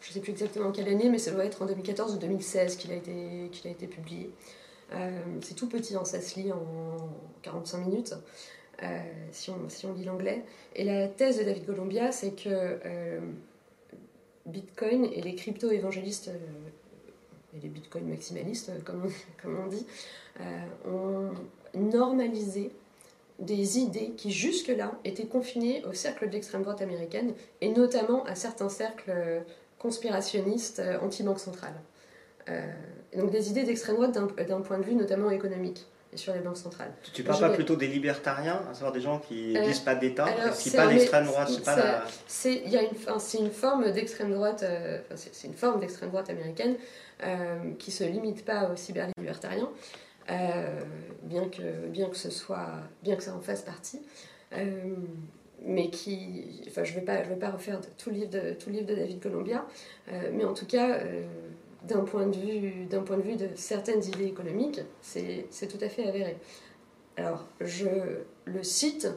[0.00, 2.76] je ne sais plus exactement quelle année, mais ça doit être en 2014 ou 2016
[2.76, 4.30] qu'il a été, a été publié.
[5.42, 7.10] c'est tout petit, hein, ça se lit en
[7.42, 8.14] 45 minutes.
[8.82, 8.98] Euh,
[9.30, 10.42] si, on, si lit l'anglais.
[10.74, 13.20] Et la thèse de David Columbia, c'est que euh,
[14.46, 19.10] Bitcoin et les crypto-évangélistes, euh, et les Bitcoin maximalistes, comme on,
[19.42, 19.86] comme on dit,
[20.86, 21.30] ont
[21.74, 22.70] normalisé
[23.38, 28.68] des idées qui jusque-là étaient confinées au cercle d'extrême droite américaine et notamment à certains
[28.68, 29.42] cercles
[29.78, 31.74] conspirationnistes anti-banque centrale.
[33.16, 36.92] donc des idées d'extrême droite d'un point de vue notamment économique sur les banques centrales.
[37.12, 39.80] Tu, ne parles pas plutôt des libertariens, à savoir des gens qui ne euh, disent
[39.80, 42.04] pas d'État, c'est pas l'extrême droite, c'est pas la...
[42.26, 46.76] C'est une, une forme d'extrême droite, euh, c'est une forme d'extrême droite américaine
[47.22, 49.70] euh, qui se limite pas aux cyberlibertariens,
[50.30, 50.80] euh,
[51.22, 54.00] bien que bien que ce soit, bien que ça en fasse partie.
[55.62, 58.54] mais qui, enfin, je ne vais pas, je vais pas refaire tout le livre de
[58.54, 59.64] tout le livre de David Columbia,
[60.32, 60.98] mais en tout cas,
[61.84, 66.06] d'un point, de vue, point de vue de certaines idées économiques, c'est, tout à fait
[66.06, 66.36] avéré.
[67.16, 67.86] Alors, je
[68.44, 69.08] le cite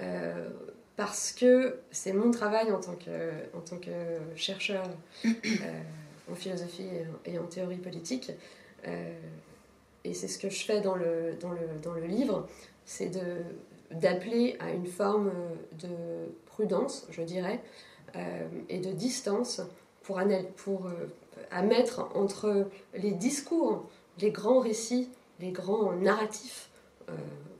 [0.00, 0.48] euh,
[0.96, 3.90] parce que c'est mon travail en tant que, en tant que
[4.34, 4.84] chercheur
[5.24, 5.30] euh,
[6.30, 6.88] en philosophie
[7.24, 8.32] et en théorie politique.
[8.86, 9.18] Euh,
[10.04, 12.48] et c'est ce que je fais dans le, dans le, dans le livre,
[12.84, 13.10] c'est
[13.90, 15.32] d'appeler à une forme
[15.78, 15.88] de
[16.46, 17.60] prudence, je dirais,
[18.68, 19.60] et de distance
[20.02, 20.18] pour,
[20.56, 20.90] pour
[21.50, 23.88] à mettre entre les discours,
[24.20, 25.08] les grands récits,
[25.40, 26.70] les grands narratifs
[27.08, 27.12] euh,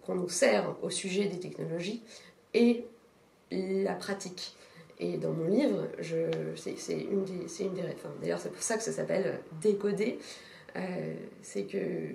[0.02, 2.02] qu'on nous sert au sujet des technologies
[2.54, 2.84] et
[3.50, 4.56] la pratique.
[4.98, 5.88] Et dans mon livre,
[6.56, 7.82] c'est une des, une des
[8.20, 10.18] d'ailleurs c'est pour ça que ça s'appelle décoder,
[10.76, 12.14] euh, c'est que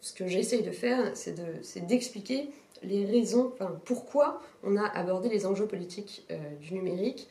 [0.00, 2.48] ce que j'essaye de faire, c'est d'expliquer
[2.82, 7.28] les raisons, enfin pourquoi on a abordé les enjeux politiques euh, du numérique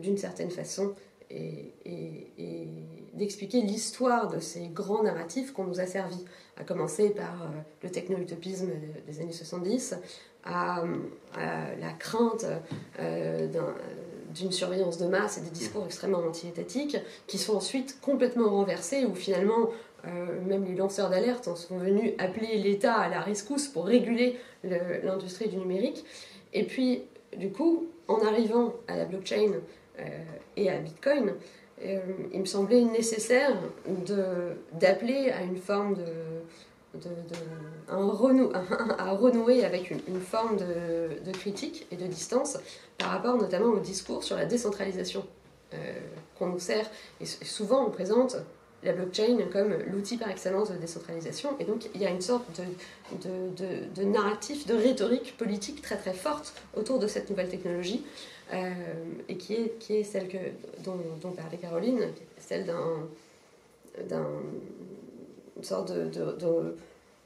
[0.00, 0.94] d'une certaine façon
[1.32, 2.68] et,
[3.14, 6.24] d'expliquer l'histoire de ces grands narratifs qu'on nous a servis,
[6.56, 8.70] à commencer par le techno-utopisme
[9.06, 9.96] des années 70,
[10.44, 10.82] à,
[11.36, 12.46] la crainte
[14.34, 19.14] d'une surveillance de masse et des discours extrêmement anti-étatiques, qui sont ensuite complètement renversés, où
[19.14, 19.68] finalement
[20.04, 25.48] euh, même les lanceurs d'alerte sont venus appeler l'État à la rescousse pour réguler l'industrie
[25.48, 26.04] du numérique.
[26.52, 27.02] Et puis,
[27.36, 29.60] du coup, en arrivant à la blockchain euh,
[30.56, 31.34] et à Bitcoin,
[31.84, 31.98] euh,
[32.32, 33.56] il me semblait nécessaire
[34.72, 36.04] d'appeler à une forme de,
[37.88, 42.58] à renouer avec une, forme de, critique et de distance
[42.98, 45.24] par rapport notamment au discours sur la décentralisation
[46.38, 46.88] qu'on nous sert.
[47.20, 48.36] Et souvent on présente
[48.84, 51.56] la blockchain comme l'outil par excellence de décentralisation.
[51.60, 52.44] Et donc, il y a une sorte
[53.22, 58.31] de, narratif, de rhétorique politique très très forte autour de cette nouvelle technologie, euh,
[59.28, 60.38] et qui est, qui est celle que,
[60.84, 62.00] dont, dont parlait Caroline,
[62.38, 63.08] celle d'un,
[64.08, 64.26] d'un
[65.62, 66.76] une sorte de,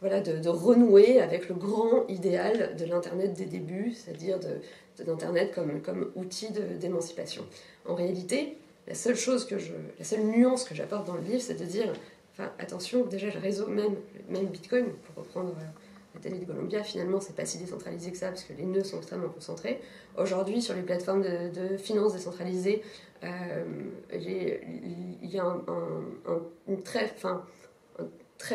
[0.00, 5.81] voilà, de, renouer avec le grand idéal de l'Internet des débuts, c'est-à-dire de, d'Internet comme,
[5.81, 7.44] comme outil d'émancipation.
[7.87, 11.40] En réalité, la seule chose que je, la seule nuance que j'apporte dans le livre,
[11.40, 11.92] c'est de dire,
[12.59, 13.96] attention, déjà le réseau même,
[14.29, 15.64] même Bitcoin, pour reprendre euh,
[16.24, 18.98] la de Columbia, finalement, c'est pas si décentralisé que ça, parce que les nœuds sont
[18.98, 19.81] extrêmement concentrés.
[20.16, 22.83] Aujourd'hui, sur les plateformes de, de finances décentralisées,
[23.24, 23.64] euh,
[24.12, 25.62] il y a un,
[26.68, 27.09] une très,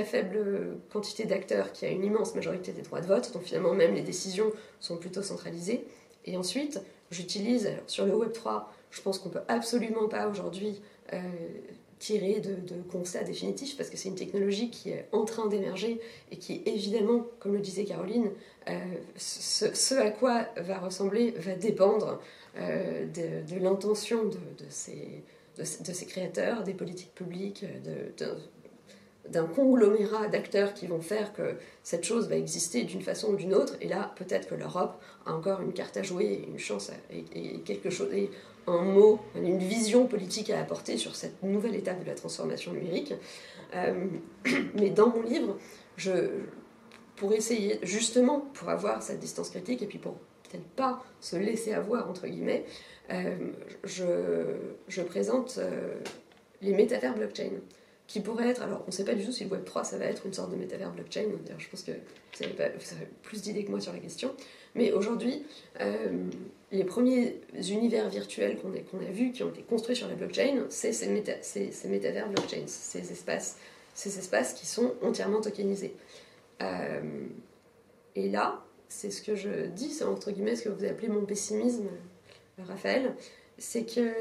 [0.03, 3.93] faible quantité d'acteurs qui a une immense majorité des droits de vote, donc finalement même
[3.93, 5.85] les décisions sont plutôt centralisées.
[6.25, 10.81] Et ensuite, j'utilise sur le Web 3 je pense qu'on peut absolument pas aujourd'hui
[11.13, 11.19] euh,
[12.01, 16.37] tirer de, constats définitifs parce que c'est une technologie qui est en train d'émerger et
[16.37, 18.31] qui évidemment, comme le disait Caroline,
[18.67, 18.79] euh,
[19.17, 22.19] ce, à quoi va ressembler va dépendre
[22.57, 27.65] euh, de, l'intention de, ces, créateurs, des politiques publiques,
[29.29, 33.53] d'un conglomérat d'acteurs qui vont faire que cette chose va exister d'une façon ou d'une
[33.53, 33.75] autre.
[33.79, 37.91] Et là, peut-être que l'Europe a encore une carte à jouer, une chance et, quelque
[37.91, 38.09] chose,
[38.67, 43.13] un mot, une vision politique à apporter sur cette nouvelle étape de la transformation numérique.
[43.75, 44.07] Euh,
[44.75, 45.57] mais dans mon livre,
[45.97, 46.11] je,
[47.15, 50.13] pour essayer, justement, pour avoir cette distance critique et puis pour
[50.49, 52.65] peut-être pas se laisser avoir, entre guillemets,
[53.11, 53.35] euh,
[53.83, 54.55] je,
[54.87, 55.95] je, présente euh,
[56.61, 57.51] les métavers blockchain
[58.07, 60.05] qui pourraient être, alors on ne sait pas du tout si le Web3 ça va
[60.05, 63.71] être une sorte de métavers blockchain, je pense que avez, vous avez plus d'idées que
[63.71, 64.35] moi sur la question,
[64.75, 65.43] mais aujourd'hui,
[66.71, 70.65] les premiers univers virtuels qu'on a, a vus, qui ont été construits sur la blockchain,
[70.69, 71.07] c'est ces,
[71.87, 73.57] métavers blockchain, ces espaces,
[73.93, 75.93] ces espaces qui sont entièrement tokenisés.
[76.61, 77.01] Euh,
[78.15, 81.25] et là, c'est ce que je dis, c'est entre guillemets ce que vous appelez mon
[81.25, 81.89] pessimisme,
[82.67, 83.15] Raphaël,
[83.57, 84.11] c'est que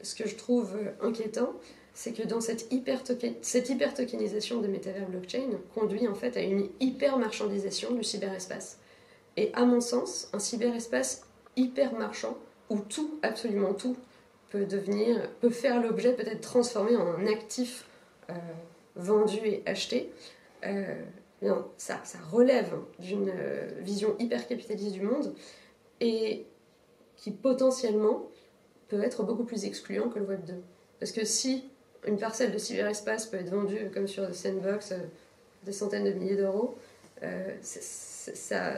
[0.00, 1.52] ce que je trouve inquiétant,
[1.92, 3.02] c'est que dans cette hyper,
[3.42, 8.78] cette hyper tokenisation des métavers blockchain conduit en fait à une hyper marchandisation du cyberespace.
[9.36, 11.22] Et à mon sens, un cyberespace
[11.56, 12.36] hyper marchand
[12.68, 13.96] où tout, absolument tout,
[14.50, 17.86] peut devenir, peut faire l'objet, peut être transformé en un actif
[18.30, 18.34] euh,
[18.96, 20.12] vendu et acheté.
[20.66, 20.94] Euh,
[21.78, 25.34] ça, ça relève d'une euh, vision hyper capitaliste du monde
[26.00, 26.46] et
[27.16, 28.28] qui potentiellement
[28.88, 30.54] peut être beaucoup plus excluant que le Web 2.
[30.98, 31.64] Parce que si
[32.06, 34.94] une parcelle de cyberespace peut être vendue comme sur Sandbox
[35.64, 36.74] des centaines de milliers d'euros,
[37.62, 38.72] ça,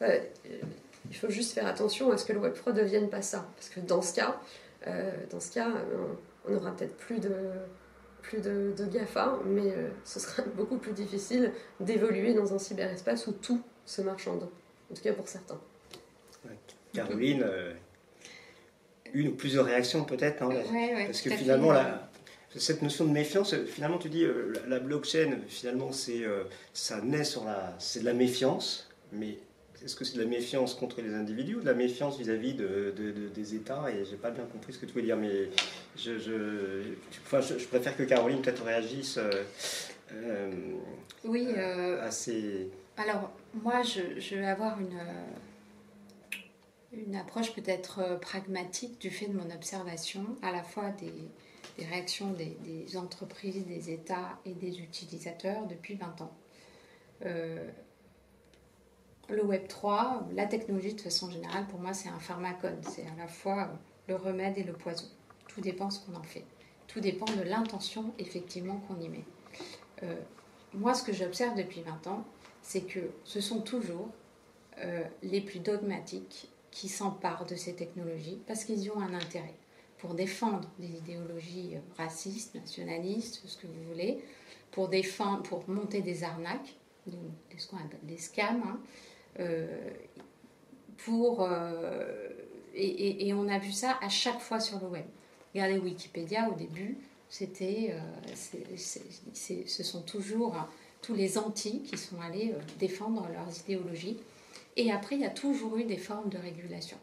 [0.00, 3.46] il faut juste faire attention à ce que le Web3 ne devienne pas ça.
[3.56, 4.40] Parce que dans ce cas,
[4.86, 5.68] euh, dans ce cas
[6.48, 7.34] on, aura peut-être plus de,
[8.22, 13.32] plus de, GAFA, mais euh, ce sera beaucoup plus difficile d'évoluer dans un cyberespace où
[13.32, 14.48] tout se marchande.
[14.90, 15.60] En tout cas pour certains.
[16.92, 17.72] Caroline, euh,
[19.12, 20.50] une ou plusieurs réactions peut-être hein,
[21.06, 22.08] Parce que finalement, la,
[22.56, 24.24] cette notion de méfiance, finalement tu dis
[24.68, 26.22] la, blockchain, finalement c'est
[26.72, 29.38] ça naît sur la, c'est de la méfiance, mais
[29.84, 32.94] est-ce que c'est de la méfiance contre les individus ou de la méfiance vis-à-vis de,
[33.34, 35.50] des États Et j'ai pas bien compris ce que tu voulais dire, mais
[35.96, 39.44] je, je, préfère que Caroline peut-être réagisse euh,
[40.12, 40.50] euh,
[41.24, 43.30] oui, euh, à Alors,
[43.62, 44.98] moi, je, vais avoir une,
[46.92, 51.12] une approche peut-être pragmatique du fait de mon observation, à la fois des,
[51.78, 56.32] des réactions des, des, entreprises, des États et des utilisateurs depuis 20 ans
[59.30, 62.80] le Web 3, la technologie de façon générale, pour moi, c'est un pharmacone.
[62.82, 63.76] C'est à la fois euh,
[64.08, 65.06] le remède et le poison.
[65.48, 66.44] Tout dépend ce qu'on en fait.
[66.86, 69.24] Tout dépend de l'intention, effectivement, qu'on y met.
[70.02, 70.14] Euh,
[70.74, 72.24] moi, ce que j'observe depuis 20 ans,
[72.62, 74.08] c'est que ce sont toujours
[74.78, 79.54] euh, les plus dogmatiques qui s'emparent de ces technologies parce qu'ils y ont un intérêt.
[79.98, 84.22] pour défendre des idéologies racistes, nationalistes, ce que vous voulez,
[84.70, 86.76] pour, défendre, pour monter des arnaques,
[87.56, 88.80] ce qu'on appelle des scams, hein,
[91.04, 92.28] pour, euh,
[92.74, 95.04] et, on a vu ça à chaque fois sur le web.
[95.54, 100.56] Regardez Wikipédia au début, c'était, euh, ce sont toujours
[101.02, 104.16] tous les anti qui sont allés défendre leurs idéologies.
[104.76, 106.96] Et après, il y a toujours eu des formes de régulation.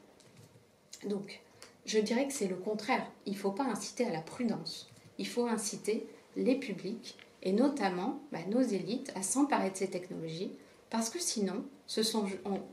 [1.05, 1.41] Donc,
[1.85, 3.05] je dirais que c'est le contraire.
[3.25, 4.89] Il ne faut pas inciter à la prudence.
[5.17, 6.05] Il faut inciter
[6.35, 10.51] les publics et notamment bah, nos élites à s'emparer de ces technologies
[10.91, 11.63] parce que sinon,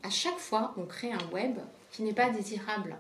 [0.03, 1.57] à chaque fois, on crée un web
[1.91, 2.99] qui n'est pas désirable.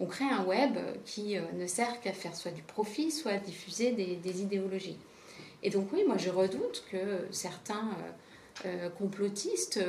[0.00, 3.36] On crée un web qui euh, ne sert qu'à faire soit du profit, soit à
[3.36, 4.98] diffuser des, idéologies.
[5.62, 7.90] Et donc oui, moi je redoute que certains
[8.64, 9.80] euh, euh, complotistes,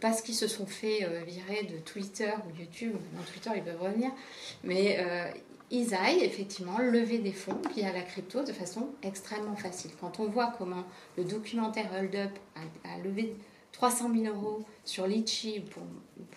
[0.00, 4.10] parce qu'ils se sont fait virer de Twitter ou YouTube, dans Twitter ils peuvent revenir,
[4.64, 4.98] mais
[5.70, 9.90] ils aillent effectivement lever des fonds via la crypto de façon extrêmement facile.
[10.00, 10.84] Quand on voit comment
[11.16, 12.30] le documentaire Hold Up
[12.84, 13.36] a, levé
[13.78, 15.84] 300 000 euros sur Litchi pour,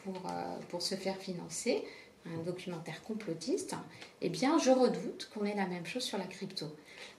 [0.04, 1.84] pour, euh, pour, se faire financer,
[2.28, 3.76] un documentaire complotiste,
[4.22, 6.68] eh bien je redoute qu'on ait la même chose sur la crypto.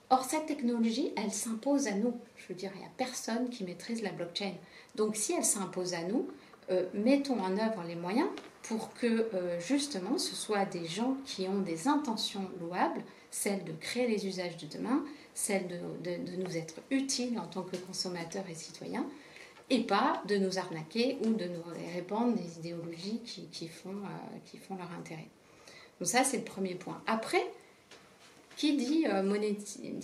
[0.09, 2.13] Or, cette technologie, elle s'impose à nous.
[2.37, 4.53] Je veux dire, il n'y a personne qui maîtrise la blockchain.
[4.95, 6.29] Donc, si elle s'impose à nous,
[6.71, 8.29] euh, mettons en œuvre les moyens
[8.61, 13.73] pour que euh, justement ce soit des gens qui ont des intentions louables, celles de
[13.73, 15.03] créer les usages de demain,
[15.33, 19.05] celles de, nous être utiles en tant que consommateurs et citoyens,
[19.69, 24.57] et pas de nous arnaquer ou de nous répandre des idéologies qui, font, euh, qui
[24.57, 25.27] font leur intérêt.
[25.99, 27.01] Donc ça, c'est le premier point.
[27.07, 27.45] Après,
[28.57, 29.05] qui dit,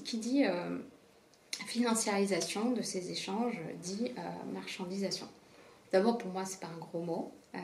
[0.03, 0.43] qui dit
[1.67, 4.11] financiarisation de ces échanges dit
[4.53, 5.27] marchandisation
[5.91, 7.31] D'abord, pour moi, c'est pas un gros mot.
[7.55, 7.59] Euh,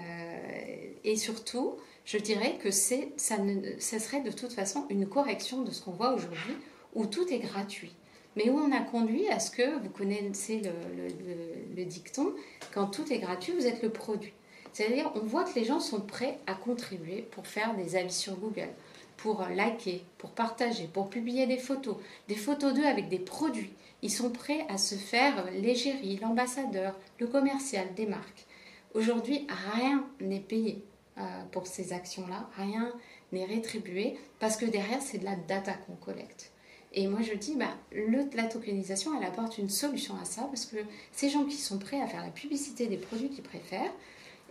[1.04, 1.76] et surtout,
[2.06, 5.92] je dirais que ça, ne, ça serait de toute façon une correction de ce qu'on
[5.92, 6.56] voit aujourd'hui,
[6.94, 7.94] où tout est gratuit.
[8.36, 12.34] Mais où on a conduit à ce que, vous connaissez le, dicton,
[12.74, 14.34] quand tout est gratuit, vous êtes le produit.
[14.74, 18.36] C'est-à-dire, on voit que les gens sont prêts à contribuer pour faire des avis sur
[18.36, 18.70] Google,
[19.16, 21.96] pour liker, pour partager, pour publier des photos,
[22.28, 23.72] des photos d'eux avec des produits.
[24.02, 28.46] Ils sont prêts à se faire l'égérie, l'ambassadeur, le commercial des marques.
[28.94, 30.84] Aujourd'hui, rien n'est payé
[31.18, 31.22] euh,
[31.52, 32.92] pour ces actions-là, rien
[33.32, 36.52] n'est rétribué parce que derrière, c'est de la data qu'on collecte.
[36.94, 40.78] Et moi, je dis, bah, la tokenisation, elle apporte une solution à ça parce que
[41.12, 43.92] ces gens qui sont prêts à faire la publicité des produits qu'ils préfèrent,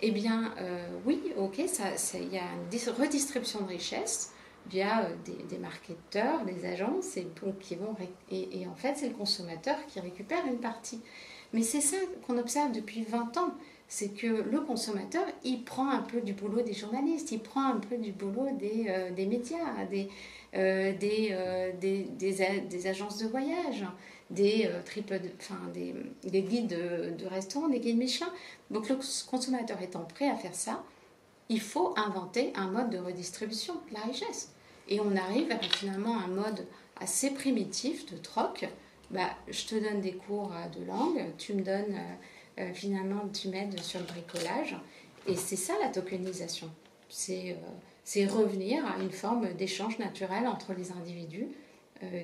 [0.00, 4.32] eh bien, euh, oui, ok, il y a une redistribution de richesse
[4.68, 5.14] via euh,
[5.48, 7.26] des, marketeurs, des agences, et,
[7.60, 7.94] qui vont,
[8.30, 11.00] et, en fait, c'est le consommateur qui récupère une partie.
[11.52, 13.54] Mais c'est ça qu'on observe depuis 20 ans,
[13.94, 17.78] c'est que le consommateur, il prend un peu du boulot des journalistes, il prend un
[17.78, 20.08] peu du boulot des, euh, médias, des,
[20.56, 23.86] euh, des, des, agences de voyage,
[24.30, 25.94] des, triple, enfin, des,
[26.28, 28.32] des guides de, restaurants, des guides Michelin.
[28.72, 28.96] Donc le
[29.30, 30.82] consommateur étant prêt à faire ça,
[31.48, 34.50] il faut inventer un mode de redistribution de la richesse.
[34.88, 36.66] Et on arrive à finalement un mode
[37.00, 38.66] assez primitif de troc.
[39.12, 41.96] Bah, je te donne des cours euh, de langue, tu me donnes,
[42.58, 44.76] euh, euh, finalement, tu m'aides sur le bricolage.
[45.26, 46.70] Et c'est ça la tokenisation.
[47.08, 47.56] C'est
[48.06, 51.46] c'est revenir à une forme d'échange naturel entre les individus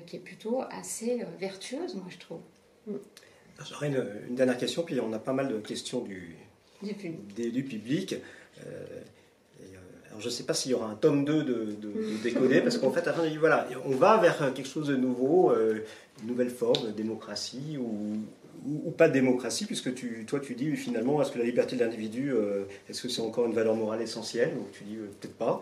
[0.05, 2.41] qui est plutôt assez vertueuse, moi je trouve.
[3.67, 6.35] J'aurais une, dernière question, puis on a pas mal de questions du,
[6.83, 7.51] du public.
[7.51, 8.15] du public
[10.19, 12.77] je ne sais pas s'il y aura un tome 2 de, de, de décoder, parce
[12.77, 13.07] qu'en fait,
[13.39, 15.79] voilà, on va vers quelque chose de nouveau, euh,
[16.21, 18.17] une nouvelle forme de démocratie ou,
[18.65, 21.83] ou, pas de démocratie, puisque tu, toi tu dis finalement, est-ce que la liberté de
[21.83, 25.35] l'individu, euh, est-ce que c'est encore une valeur morale essentielle Donc tu dis euh, peut-être
[25.35, 25.61] pas.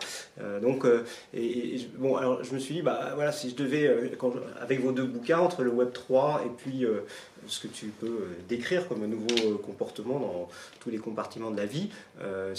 [0.62, 0.86] donc,
[1.34, 3.90] et, bon, alors je me suis dit, bah voilà, si je devais,
[4.62, 6.86] avec vos deux bouquins, entre le Web 3 et puis
[7.48, 11.52] ce que tu peux euh, décrire comme un nouveau euh, comportement dans tous les compartiments
[11.52, 11.90] de la vie,
[12.22, 12.54] euh,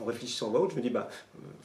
[0.00, 1.08] en réfléchissant à voix haute, je me dis, bah,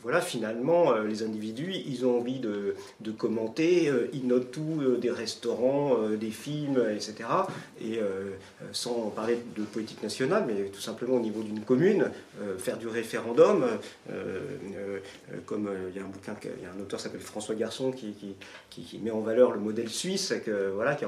[0.03, 2.75] voilà, finalement, les individus, ils ont envie de,
[3.17, 7.29] commenter, ils notent tout, des restaurants, des films, etc.
[7.81, 7.99] Et
[8.71, 12.09] sans parler de politique nationale, mais tout simplement au niveau d'une commune,
[12.57, 13.65] faire du référendum,
[15.45, 17.91] comme il y a un bouquin, il y a un auteur qui s'appelle François Garçon
[17.91, 18.15] qui,
[18.69, 21.05] qui, met en valeur le modèle suisse, que, voilà, qui,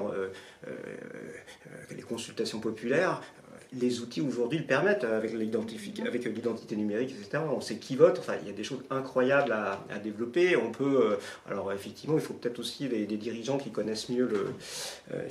[1.96, 7.44] les consultations populaires, euh, les outils aujourd'hui le permettent avec l'identité numérique, etc.
[7.52, 8.18] On sait qui vote.
[8.20, 10.56] Enfin, il y a des choses incroyables à, développer.
[10.56, 11.16] On peut, euh,
[11.50, 14.30] alors effectivement, il faut peut-être aussi des, dirigeants qui connaissent mieux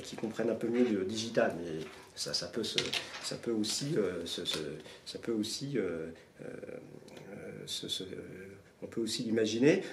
[0.03, 1.55] qui comprennent un peu mieux le digital.
[1.61, 1.79] Mais
[2.15, 3.95] ça, ça, peut, ça peut aussi,
[4.25, 5.77] ça peut aussi
[8.81, 9.83] on peut aussi l'imaginer.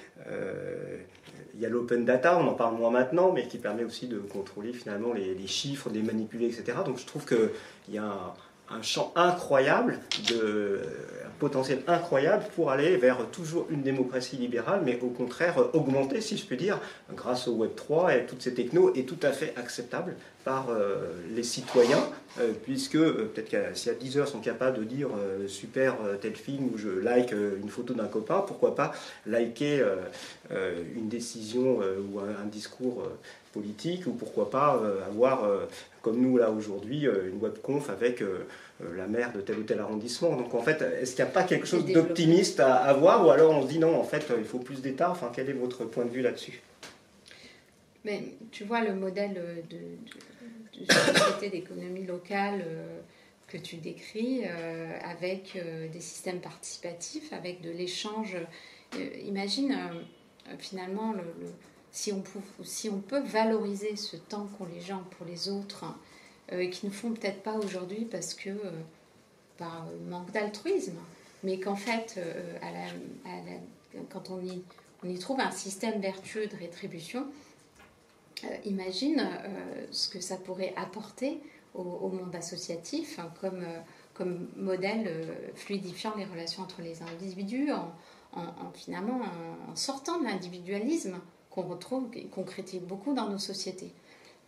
[1.55, 4.19] il y a l'open data, on en parle moins maintenant, mais qui permet aussi de
[4.19, 6.79] contrôler finalement les, chiffres, les manipuler, etc.
[6.85, 7.51] Donc je trouve qu'il
[7.89, 8.35] y a un,
[8.71, 10.81] un champ incroyable, de,
[11.25, 16.37] un potentiel incroyable pour aller vers toujours une démocratie libérale, mais au contraire augmenter, si
[16.37, 16.81] je peux dire,
[17.15, 21.09] grâce au Web 3 et toutes ces technos, est tout à fait acceptable par euh,
[21.35, 22.09] les citoyens,
[22.39, 25.09] euh, puisque euh, peut-être que si à 10 heures sont capables de dire
[25.49, 28.93] super tel film ou je like une photo d'un copain, pourquoi pas
[29.27, 29.85] liker
[30.51, 33.03] une décision ou un, discours
[33.53, 35.49] politique, ou pourquoi pas avoir
[36.07, 38.47] comme nous là aujourd'hui, euh, une webconf avec euh,
[38.81, 40.37] euh, la maire de tel ou tel arrondissement.
[40.37, 43.51] Donc en fait, est-ce qu'il n'y a pas quelque chose d'optimiste à avoir ou alors
[43.51, 45.11] on se dit non, en fait, il faut plus d'État?
[45.11, 46.63] Enfin, quel est votre point de vue là-dessus?
[48.05, 49.35] Mais tu vois, le modèle
[49.69, 52.65] de, de, société d'économie locale
[53.49, 54.45] que tu décris,
[55.03, 55.61] avec
[55.93, 58.37] des systèmes participatifs, avec de l'échange.
[59.25, 59.77] imagine
[60.61, 61.25] finalement le
[61.97, 65.87] si on, peut, valoriser ce temps qu'ont les gens pour les autres,
[66.53, 68.71] euh, et qui ne font peut-être pas aujourd'hui parce que euh,
[69.57, 70.99] par manque d'altruisme,
[71.43, 72.59] mais qu'en fait, euh,
[74.11, 74.41] quand on
[75.09, 77.27] y, trouve un système vertueux de rétribution,
[78.67, 79.27] imagine
[79.91, 81.41] ce que ça pourrait apporter
[81.75, 83.33] au, monde associatif hein,
[84.15, 85.11] comme, modèle
[85.55, 89.21] fluidifiant les relations entre les individus, en finalement
[89.71, 91.19] en sortant de l'individualisme
[91.57, 93.91] qu'on retrouve, qu'on critique beaucoup dans nos sociétés.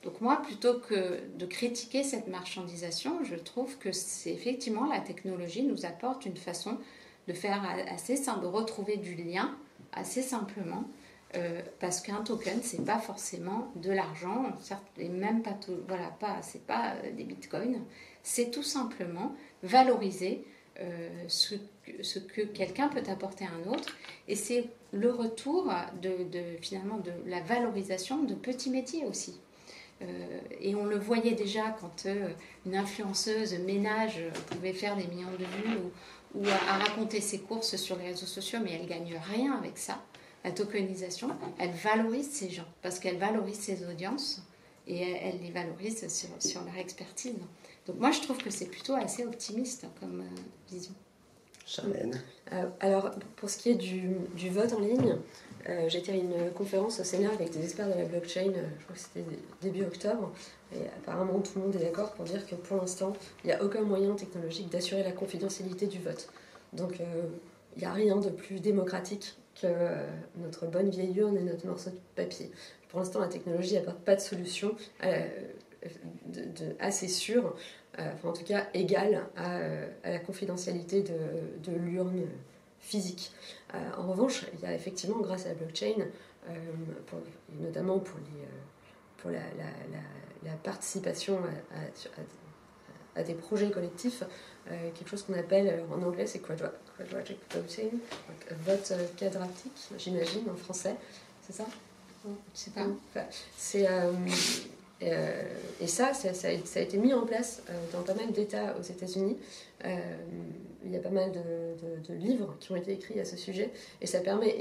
[0.05, 5.65] Donc moi, plutôt que de critiquer cette marchandisation, je trouve que c'est effectivement la technologie
[5.65, 6.79] nous apporte une façon
[7.27, 9.57] de faire assez simple, de retrouver du lien
[9.93, 10.85] assez simplement,
[11.35, 16.09] euh, parce qu'un token c'est pas forcément de l'argent, certes, et même pas tout, voilà,
[16.21, 17.81] pas, c'est pas des bitcoins,
[18.23, 20.45] c'est tout simplement valoriser
[20.81, 21.57] euh, ce,
[22.03, 23.97] ce, que quelqu'un peut apporter à un autre.
[24.29, 25.70] Et c'est le retour
[26.03, 29.39] de, finalement de la valorisation de petits métiers aussi.
[30.01, 32.28] Euh, et on le voyait déjà quand euh,
[32.64, 35.78] une influenceuse ménage pouvait faire des millions de vues
[36.34, 40.01] ou, à, raconter ses courses sur les réseaux sociaux, mais elle gagne rien avec ça.
[40.45, 44.43] La tokenisation, elle valorise ces gens parce qu'elle valorise ses audiences
[44.86, 47.34] et elle, les valorise sur, sur leur expertise.
[47.86, 50.95] Donc moi, je trouve que c'est plutôt assez optimiste comme euh, vision.
[51.69, 52.19] Charlène
[52.53, 55.16] euh, Alors, pour ce qui est du, du vote en ligne,
[55.69, 58.95] euh, été à une conférence au Sénat avec des experts de la blockchain, je crois
[58.95, 59.25] que c'était
[59.61, 60.33] début octobre,
[60.75, 63.12] et apparemment tout le monde est d'accord pour dire que pour l'instant,
[63.45, 66.29] il n'y a aucun moyen technologique d'assurer la confidentialité du vote.
[66.73, 67.01] Donc,
[67.77, 69.66] il n'y a rien de plus démocratique que
[70.39, 72.51] notre bonne vieille urne et notre morceau de papier.
[72.89, 74.75] Pour l'instant, la technologie n'apporte pas de solution
[76.81, 77.55] assez sûr,
[77.99, 79.59] euh, en tout cas égal à,
[80.09, 82.26] la confidentialité de, l'urne
[82.80, 83.32] physique.
[83.74, 86.07] Euh, en revanche, il y a effectivement, grâce à la blockchain,
[86.49, 86.53] euh,
[87.61, 88.46] notamment pour, les,
[89.18, 89.40] pour la,
[90.62, 91.40] participation
[93.16, 94.22] à, des projets collectifs,
[94.66, 97.90] quelque chose qu'on appelle en anglais c'est quadratic voting,
[98.64, 100.94] vote quadratique, j'imagine en français,
[101.42, 101.66] c'est ça?
[102.24, 102.86] Je sais pas.
[103.57, 103.86] c'est
[105.03, 105.42] euh,
[105.80, 109.36] et ça, ça, a, été mis en place euh, dans pas mal d'États aux États-Unis.
[109.84, 109.96] Euh,
[110.84, 113.70] il y a pas mal de, livres qui ont été écrits à ce sujet,
[114.01, 114.57] et ça permet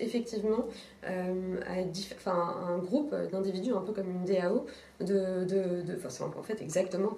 [0.00, 0.66] effectivement
[1.04, 4.66] à, un groupe d'individus, un peu comme une DAO,
[5.00, 5.46] de,
[6.36, 7.14] en fait exactement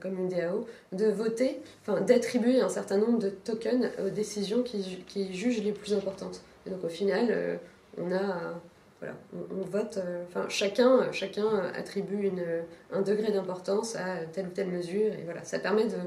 [0.00, 1.60] comme une, DAO, de voter,
[2.06, 6.42] d'attribuer un certain nombre de tokens aux décisions qui, qui jugent les plus importantes.
[6.66, 7.58] Et donc au final,
[7.96, 8.60] on a
[9.00, 12.44] voilà, on, vote, euh, enfin chacun, chacun attribue une,
[12.90, 15.98] un degré d'importance à telle ou telle mesure, et voilà, ça permet de,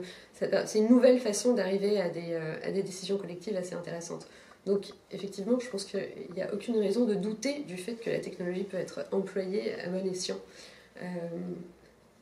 [0.65, 4.27] c'est une nouvelle façon d'arriver à des, euh, à des décisions collectives assez intéressantes.
[4.65, 6.01] Donc effectivement, je pense qu'il
[6.35, 9.87] n'y a aucune raison de douter du fait que la technologie peut être employée à
[9.87, 10.39] bon escient.
[11.01, 11.05] Euh,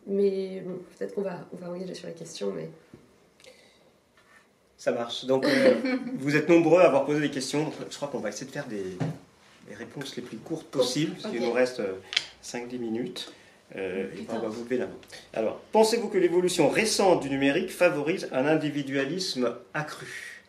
[0.05, 0.63] mais
[0.97, 2.69] peut-être qu'on va, on va engager sur la question, mais...
[4.77, 5.25] Ça marche.
[5.25, 5.45] Donc
[6.19, 7.71] vous êtes nombreux à avoir posé des questions.
[7.89, 8.97] Je crois qu'on va essayer de faire des,
[9.69, 11.81] les réponses les plus courtes possibles, parce qu'il nous reste
[12.43, 13.31] 5-10 euh, minutes.
[13.75, 14.97] Euh, et on va vous lever la main.
[15.31, 20.43] Alors, pensez-vous que l'évolution récente du numérique favorise un individualisme accru?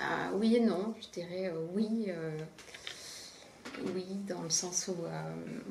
[0.00, 2.08] Ah, Oui et non, je dirais euh, oui.
[3.94, 4.96] oui, dans le sens où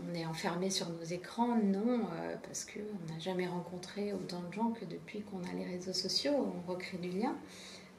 [0.09, 1.99] on est enfermé sur nos écrans, non,
[2.43, 6.31] parce qu'on n'a jamais rencontré autant de gens que depuis qu'on a les réseaux sociaux,
[6.31, 7.35] on recrée du lien.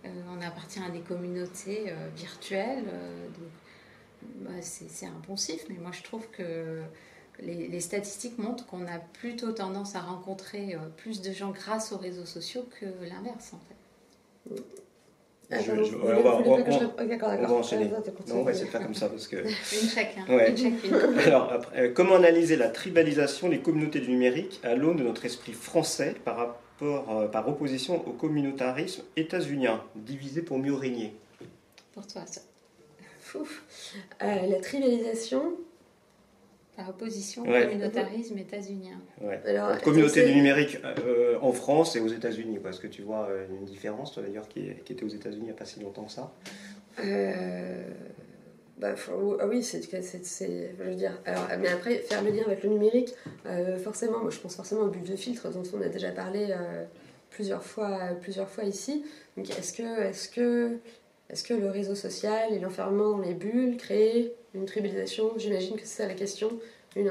[0.05, 2.85] Euh, on appartient à des communautés euh, virtuelles.
[2.93, 3.27] Euh,
[4.41, 6.81] bah, c'est impensif, mais moi je trouve que
[7.41, 12.25] les, statistiques montrent qu'on a plutôt tendance à rencontrer plus de gens grâce aux réseaux
[12.25, 14.63] sociaux que l'inverse en fait.
[15.51, 15.57] on
[17.47, 17.89] va enchaîner.
[18.27, 19.37] Non, on va essayer de faire comme ça parce que.
[19.37, 20.25] Une chacun.
[21.25, 25.53] Alors, après, comment analyser la tribalisation des communautés du numérique à l'aune de notre esprit
[25.53, 31.14] français par rapport, par opposition au communautarisme états-unien, divisé pour mieux régner
[31.93, 32.41] Pour toi, ça.
[34.22, 35.55] Euh, la tribalisation.
[36.76, 39.01] Par opposition au communautarisme états-unien.
[39.83, 42.59] communauté du numérique euh, en France et aux États-Unis.
[42.68, 45.47] Est-ce que tu vois euh, une différence, toi d'ailleurs, qui, qui, était aux États-Unis il
[45.47, 46.33] n'y a pas si longtemps que ça
[48.79, 48.95] bah,
[49.41, 51.12] ah oui, c'est, je veux dire.
[51.24, 53.14] Alors, mais après, faire le lien avec le numérique,
[53.83, 56.55] forcément, moi, je pense forcément au but de filtre dont on a déjà parlé
[57.31, 59.05] plusieurs fois, plusieurs fois ici.
[59.37, 60.79] Donc, est-ce que, est-ce que
[61.31, 65.33] est-ce que le réseau social et l'enfermement dans les bulles créent une tribalisation?
[65.37, 66.51] J'imagine que c'est ça la question.
[66.97, 67.11] Une,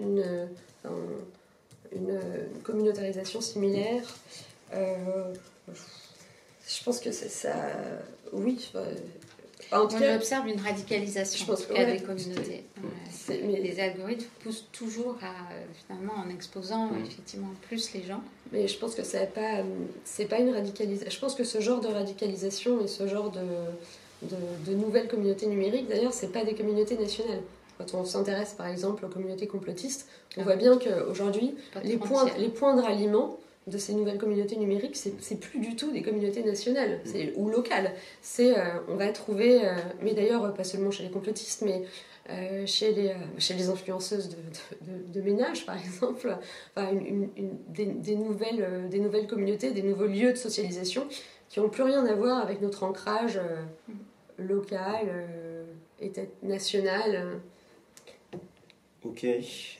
[0.00, 0.48] une,
[1.94, 2.20] une,
[2.62, 4.02] communautarisation similaire.
[4.72, 5.34] Euh,
[5.68, 7.54] je pense que c'est ça.
[8.32, 8.72] Oui.
[9.72, 12.64] En On observe une radicalisation je pense que, des communautés.
[13.28, 15.48] Les algorithmes poussent toujours à,
[15.86, 17.04] finalement, en exposant mm.
[17.06, 18.22] effectivement plus les gens.
[18.52, 19.62] Mais je pense que c'est pas,
[20.04, 21.10] c'est pas une radicalisation.
[21.10, 23.40] Je pense que ce genre de radicalisation et ce genre de,
[24.66, 27.40] de, nouvelles communautés numériques, d'ailleurs, c'est pas des communautés nationales.
[27.78, 30.06] Quand on s'intéresse par exemple aux communautés complotistes,
[30.36, 30.44] on ah.
[30.44, 35.40] voit bien qu'aujourd'hui, les points, les points de ralliement, de ces nouvelles communautés numériques, c'est
[35.40, 37.00] plus du tout des communautés nationales
[37.36, 37.92] ou locales.
[38.20, 41.82] C'est, euh, on va trouver, euh, mais d'ailleurs pas seulement chez les complotistes, mais
[42.30, 46.36] euh, chez, les, chez les influenceuses de, de, de, ménage, par exemple,
[46.74, 47.28] enfin, une,
[47.68, 51.06] des, nouvelles, des nouvelles communautés, des nouveaux lieux de socialisation
[51.48, 53.38] qui n'ont plus rien à voir avec notre ancrage
[53.88, 53.92] mm.
[54.38, 55.26] local,
[56.00, 57.40] état national.
[59.04, 59.26] Ok.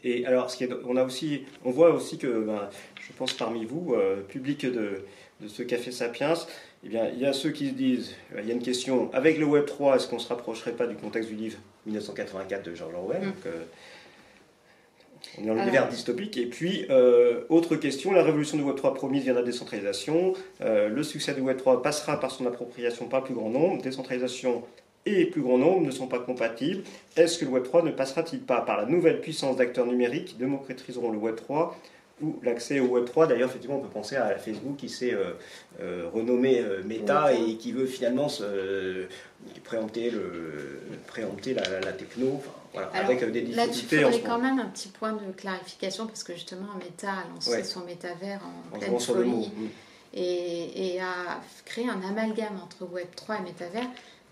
[0.04, 2.68] Et alors, ce qui est, on a aussi, on voit aussi que ben,
[3.00, 5.04] je pense parmi vous, euh, public de,
[5.46, 6.34] ce Café Sapiens,
[6.84, 9.12] eh bien, il y a ceux qui se disent, euh, il y a une question,
[9.12, 12.64] avec le Web 3, est-ce qu'on ne se rapprocherait pas du contexte du livre 1984
[12.64, 13.32] de George Orwell mm.
[13.46, 13.62] euh,
[15.38, 16.36] on est dans l'univers dystopique.
[16.36, 16.84] Et puis,
[17.48, 20.34] autre question, la révolution du Web 3 promise vient de la décentralisation.
[20.60, 23.80] le succès du Web 3 passera par son appropriation par le plus grand nombre.
[23.80, 24.64] Décentralisation
[25.04, 26.82] et plus grand nombre ne sont pas compatibles.
[27.16, 30.34] Est-ce que le Web 3 ne passera-t-il pas par la nouvelle puissance d'acteurs numériques qui
[30.36, 31.76] démocratiseront le Web 3
[32.42, 33.28] l'accès au Web3.
[33.28, 35.32] D'ailleurs, effectivement, on peut penser à Facebook qui s'est euh,
[35.80, 39.06] euh, renommé euh, Meta et qui veut finalement se,
[39.64, 42.40] préempter, le, préempter la, techno.
[42.72, 43.96] voilà, avec des difficultés.
[43.96, 47.28] Là, il faudrait quand même un petit point de clarification parce que justement, Meta a
[47.34, 48.40] lancé son métavers
[48.72, 49.50] en, pleine folie
[50.14, 53.88] et, et, a créé un amalgame entre Web3 et métavers.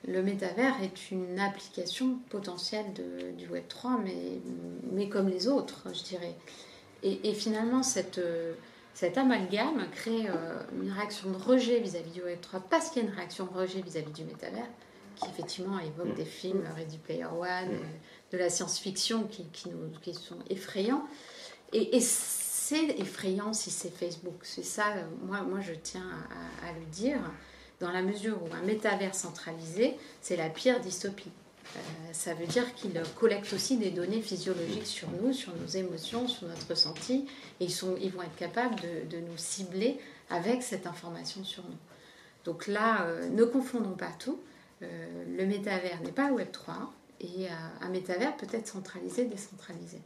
[0.08, 4.40] Le métavers est une application potentielle de, du Web3, mais,
[4.92, 6.34] mais comme les autres, je dirais.
[7.02, 8.54] Et, finalement, cette, euh,
[8.92, 13.08] cet amalgame crée euh, une réaction de rejet vis-à-vis du Web3 parce qu'il y a
[13.08, 14.68] une réaction de rejet vis-à-vis du métavers
[15.16, 19.90] qui effectivement évoque des films Ready Player One, euh, de la science-fiction qui, qui, nous,
[20.00, 21.04] qui sont effrayants.
[21.72, 24.40] Et, c'est effrayant si c'est Facebook.
[24.42, 24.84] C'est ça,
[25.24, 26.06] moi, moi je tiens
[26.62, 27.18] à, à, le dire,
[27.80, 31.32] dans la mesure où un métavers centralisé, c'est la pire dystopie.
[31.76, 31.80] Euh,
[32.12, 36.46] ça veut dire qu'ils collectent aussi des données physiologiques sur nous, sur nos émotions, sur
[36.46, 37.26] notre ressenti,
[37.60, 38.76] et ils, sont, ils vont être capables
[39.08, 41.78] de, nous cibler avec cette information sur nous.
[42.44, 44.40] Donc là, euh, ne confondons pas tout.
[44.82, 47.48] Euh, le métavers n'est pas Web 3, et
[47.82, 49.98] un métavers peut être centralisé, décentralisé.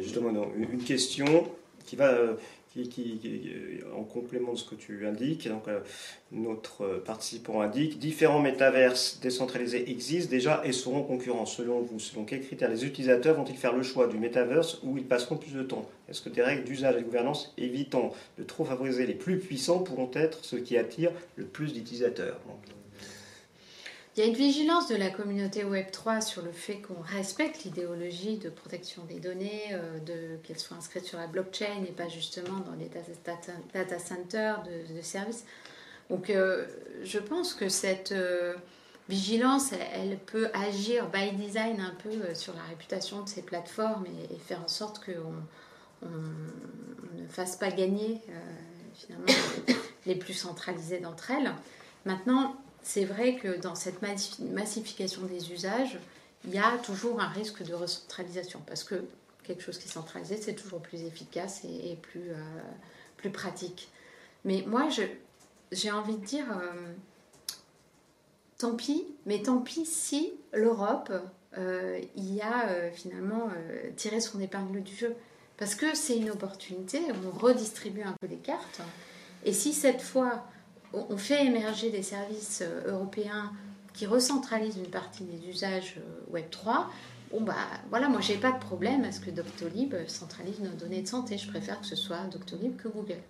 [0.00, 1.50] justement, une question
[1.84, 2.18] qui va
[2.82, 3.20] qui,
[3.96, 5.80] en complément de ce que tu indiques, donc euh,
[6.32, 11.46] notre participant indique, différents métaverses décentralisés existent déjà et seront concurrents.
[11.46, 15.06] Selon vous, selon quels critères les utilisateurs vont-ils faire le choix du métaverse où ils
[15.06, 15.88] passeront plus de temps?
[16.08, 19.78] Est-ce que des règles d'usage et de gouvernance évitant de trop favoriser les plus puissants
[19.78, 22.40] pourront être ce qui attire le plus d'utilisateurs?
[24.16, 28.36] Il y a une vigilance de la communauté Web3 sur le fait qu'on respecte l'idéologie
[28.36, 32.60] de protection des données, euh, de, qu'elles soient inscrites sur la blockchain et pas justement
[32.60, 32.88] dans les
[33.74, 35.44] data, centers de, services.
[36.10, 36.64] Donc euh,
[37.02, 38.54] je pense que cette euh,
[39.08, 44.36] vigilance, elle, peut agir by design un peu sur la réputation de ces plateformes et,
[44.38, 48.20] faire en sorte qu'on ne fasse pas gagner
[48.94, 49.26] finalement
[50.06, 51.52] les plus centralisées d'entre elles.
[52.04, 55.98] Maintenant, c'est vrai que dans cette massification des usages,
[56.44, 59.06] il y a toujours un risque de recentralisation parce que
[59.42, 62.36] quelque chose qui est centralisé, c'est toujours plus efficace et, plus, euh,
[63.16, 63.88] plus pratique.
[64.44, 64.88] Mais moi,
[65.72, 66.92] j'ai envie de dire, euh,
[68.58, 71.10] tant pis, mais tant pis si l'Europe
[71.56, 73.48] euh, y a finalement
[73.96, 75.16] tiré son épingle du jeu.
[75.56, 78.80] Parce que c'est une opportunité, on redistribue un peu les cartes.
[79.44, 80.44] Et si cette fois,
[81.10, 83.52] on fait émerger des services européens
[83.92, 85.96] qui recentralisent une partie des usages
[86.30, 86.90] Web 3,
[87.30, 87.54] bon bah
[87.90, 91.38] voilà, moi j'ai pas de problème à ce que Doctolib centralise nos données de santé.
[91.38, 93.20] Je préfère que ce soit Doctolib que Google.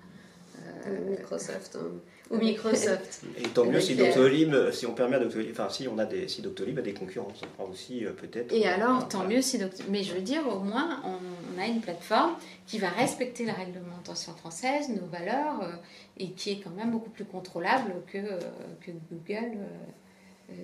[1.08, 1.76] Microsoft.
[1.76, 1.88] Hein.
[2.30, 3.22] Ou Microsoft.
[3.38, 6.26] Et tant mieux si Doctolib, si on permet à Doctolib, enfin si on a des,
[6.28, 8.52] si Doctolib a des concurrents, ça aussi euh, peut-être.
[8.52, 9.90] Et alors, tant mieux si Doctolib.
[9.90, 12.34] Mais je veux dire, au moins, on, a une plateforme
[12.66, 15.72] qui va respecter la réglementation française, nos valeurs, euh,
[16.18, 18.38] et qui est quand même beaucoup plus contrôlable que, euh,
[18.80, 19.58] que Google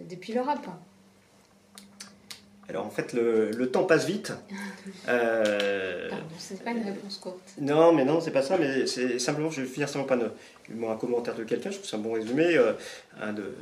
[0.08, 0.66] depuis l'Europe.
[2.70, 4.32] Alors en fait, le, temps passe vite.
[5.08, 6.08] Euh...
[6.08, 7.38] Pardon, c'est pas une réponse courte.
[7.60, 10.18] Non, mais non, c'est pas ça, mais c'est simplement, je vais finir simplement par
[10.90, 12.72] un commentaire de quelqu'un, je trouve que c'est un bon résumé, euh,
[13.20, 13.54] un, de,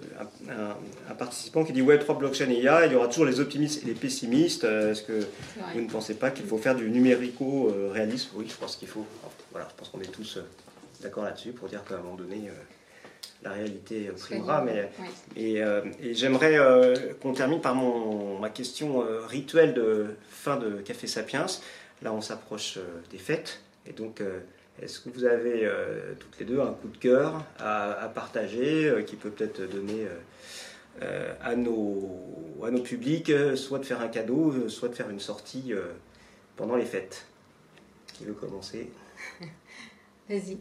[0.48, 3.86] un, participant qui dit Ouais, trois blockchain IA, il y aura toujours les optimistes et
[3.86, 4.64] les pessimistes.
[4.64, 5.26] Euh, est-ce que
[5.74, 9.06] vous ne pensez pas qu'il faut faire du numérico-réalisme Oui, je pense qu'il faut.
[9.52, 10.42] Voilà, je pense qu'on est tous euh,
[11.02, 12.50] d'accord là-dessus pour dire qu'à un moment donné
[13.42, 14.62] la réalité primera.
[14.62, 14.90] Mais,
[15.36, 20.80] euh, et, j'aimerais euh, qu'on termine par mon, ma question euh, rituelle de fin de
[20.80, 21.46] Café Sapiens.
[22.02, 22.78] Là, on s'approche
[23.10, 23.60] des fêtes.
[23.86, 24.22] Et donc,
[24.80, 25.68] est-ce que vous avez
[26.20, 30.06] toutes les deux un coup de cœur à, partager qui peut peut-être donner
[31.00, 35.72] à, nos, à nos publics, soit de faire un cadeau, soit de faire une sortie
[36.54, 37.26] pendant les fêtes?
[38.14, 38.90] Qui veut commencer?
[40.28, 40.58] Vas-y.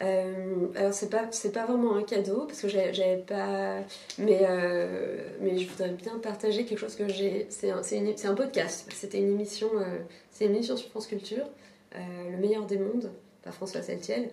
[0.00, 3.80] Euh, alors c'est pas c'est pas vraiment un cadeau parce que j'avais pas
[4.18, 8.88] mais euh, mais je voudrais bien partager quelque chose que j'ai c'est un, un podcast.
[8.94, 9.98] C'était une émission euh,
[10.30, 11.46] c'est une émission sur France Culture
[11.94, 14.30] le meilleur des mondes par François Saltiel.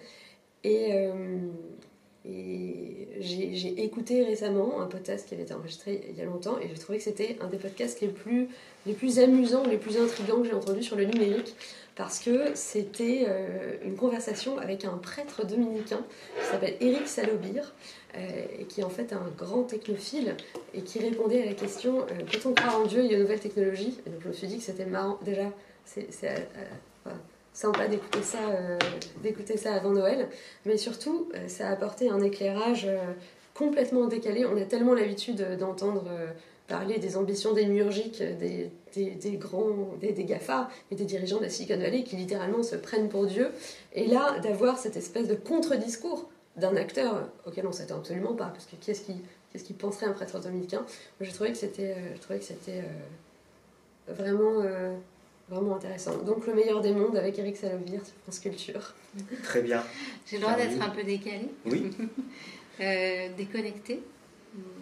[0.64, 0.94] Et
[2.24, 6.80] j'ai écouté récemment un podcast qui avait été enregistré il y a longtemps et j'ai
[6.80, 8.48] trouvé que c'était un des podcasts les plus,
[8.86, 11.54] les plus amusants, les plus intrigants que j'ai entendu sur le numérique
[12.00, 16.00] parce que c'était euh, une conversation avec un prêtre dominicain
[16.40, 17.74] qui s'appelle Éric Salobir,
[18.16, 18.20] euh,
[18.58, 20.38] et qui est en fait un grand technophile,
[20.74, 24.00] et qui répondait à la question euh, peut-on croire en Dieu et aux nouvelles technologies
[24.08, 25.52] Et donc je me suis dit que c'était marrant, déjà,
[25.84, 26.08] c'est
[27.52, 28.40] sympa d'écouter ça,
[29.22, 30.30] d'écouter ça avant Noël,
[30.66, 32.88] mais surtout, ça a apporté un éclairage
[33.54, 34.46] complètement décalé.
[34.46, 36.06] On a tellement l'habitude d'entendre
[36.70, 41.50] parler des ambitions démiurgiques des, des, grands, des, des GAFA et des dirigeants de la
[41.50, 43.52] Silicon Valley qui littéralement se prennent pour Dieu.
[43.94, 48.66] Et là, d'avoir cette espèce de contre-discours d'un acteur auquel on s'attend absolument pas, parce
[48.66, 49.16] que qu'est-ce qui,
[49.52, 50.86] qu'est-ce qui penserait un prêtre dominicain
[51.20, 54.96] Je trouvais que c'était, euh, je trouvais que c'était euh, vraiment, euh,
[55.50, 56.18] vraiment intéressant.
[56.18, 58.94] Donc le meilleur des mondes avec Eric Salovir sur France Culture.
[59.44, 59.84] Très bien.
[60.28, 61.50] J'ai le droit d'être un peu décalé.
[61.66, 61.92] Oui.
[63.38, 64.02] déconnecté.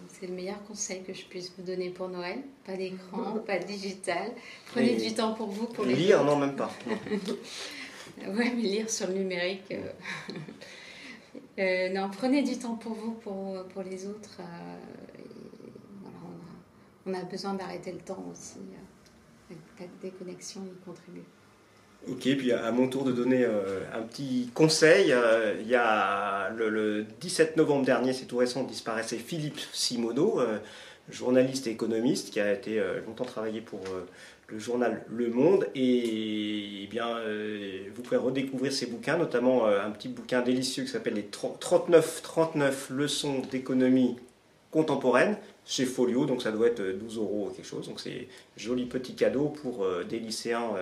[0.08, 2.38] C'est le meilleur conseil que je puisse vous donner pour Noël.
[2.64, 4.32] Pas d'écran, pas de digital.
[4.72, 5.66] Prenez du temps pour vous.
[5.66, 6.70] Pour les lire, non, même pas.
[8.26, 9.70] ouais, mais lire sur le numérique.
[9.72, 9.92] Euh,
[11.58, 14.40] euh, non, prenez du temps pour vous, pour, pour les autres.
[14.40, 14.78] Euh,
[17.06, 18.58] on, a, besoin d'arrêter le temps aussi.
[19.50, 21.24] La déconnexion y contribue.
[22.06, 25.12] Ok, puis à mon tour de donner euh, un petit conseil.
[25.12, 30.58] Euh, il y a le, 17 novembre dernier, c'est tout récent, disparaissait Philippe Simoneau, euh,
[31.10, 33.80] journaliste et économiste qui a été longtemps travaillé pour
[34.46, 35.66] le journal Le Monde.
[35.74, 37.16] Et, eh bien,
[37.94, 42.90] vous pouvez redécouvrir ses bouquins, notamment un petit bouquin délicieux qui s'appelle Les 39, 39
[42.90, 44.16] leçons d'économie
[44.70, 47.88] contemporaine chez Folio, donc ça doit être 12 euros ou quelque chose.
[47.88, 48.28] Donc c'est
[48.58, 50.74] joli petit cadeau pour des lycéens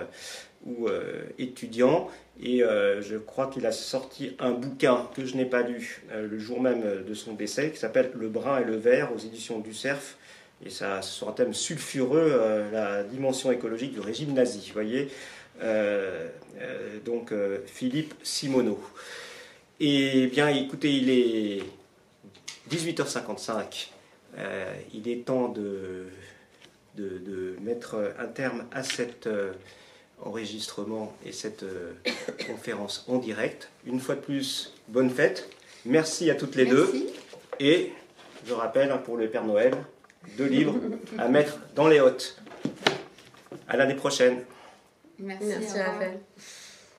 [0.67, 2.09] ou euh, étudiant.
[2.41, 6.27] Et euh, je crois qu'il a sorti un bouquin que je n'ai pas lu euh,
[6.27, 9.59] le jour même de son décès, qui s'appelle Le brun et le vert aux éditions
[9.59, 10.17] du Cerf.
[10.65, 12.41] Et ça sur un thème sulfureux,
[12.73, 14.63] la dimension écologique du régime nazi.
[14.65, 15.07] Vous voyez
[17.05, 17.31] Donc
[17.67, 18.79] Philippe Simoneau.
[19.79, 21.63] Et bien écoutez, il est
[22.71, 23.89] 18h55.
[24.95, 26.07] il est temps de,
[26.95, 29.29] de, de, mettre un terme à cette
[30.23, 31.93] enregistrement et cette euh,
[32.47, 33.69] conférence en direct.
[33.85, 35.49] Une fois de plus, bonne fête.
[35.85, 36.91] Merci à toutes les deux.
[37.59, 37.91] Et
[38.45, 39.73] je rappelle hein, pour le Père Noël,
[40.37, 40.75] deux livres
[41.17, 42.37] à mettre dans les hôtes.
[43.67, 44.43] À l'année prochaine.
[45.19, 46.19] Merci, Merci Raphaël.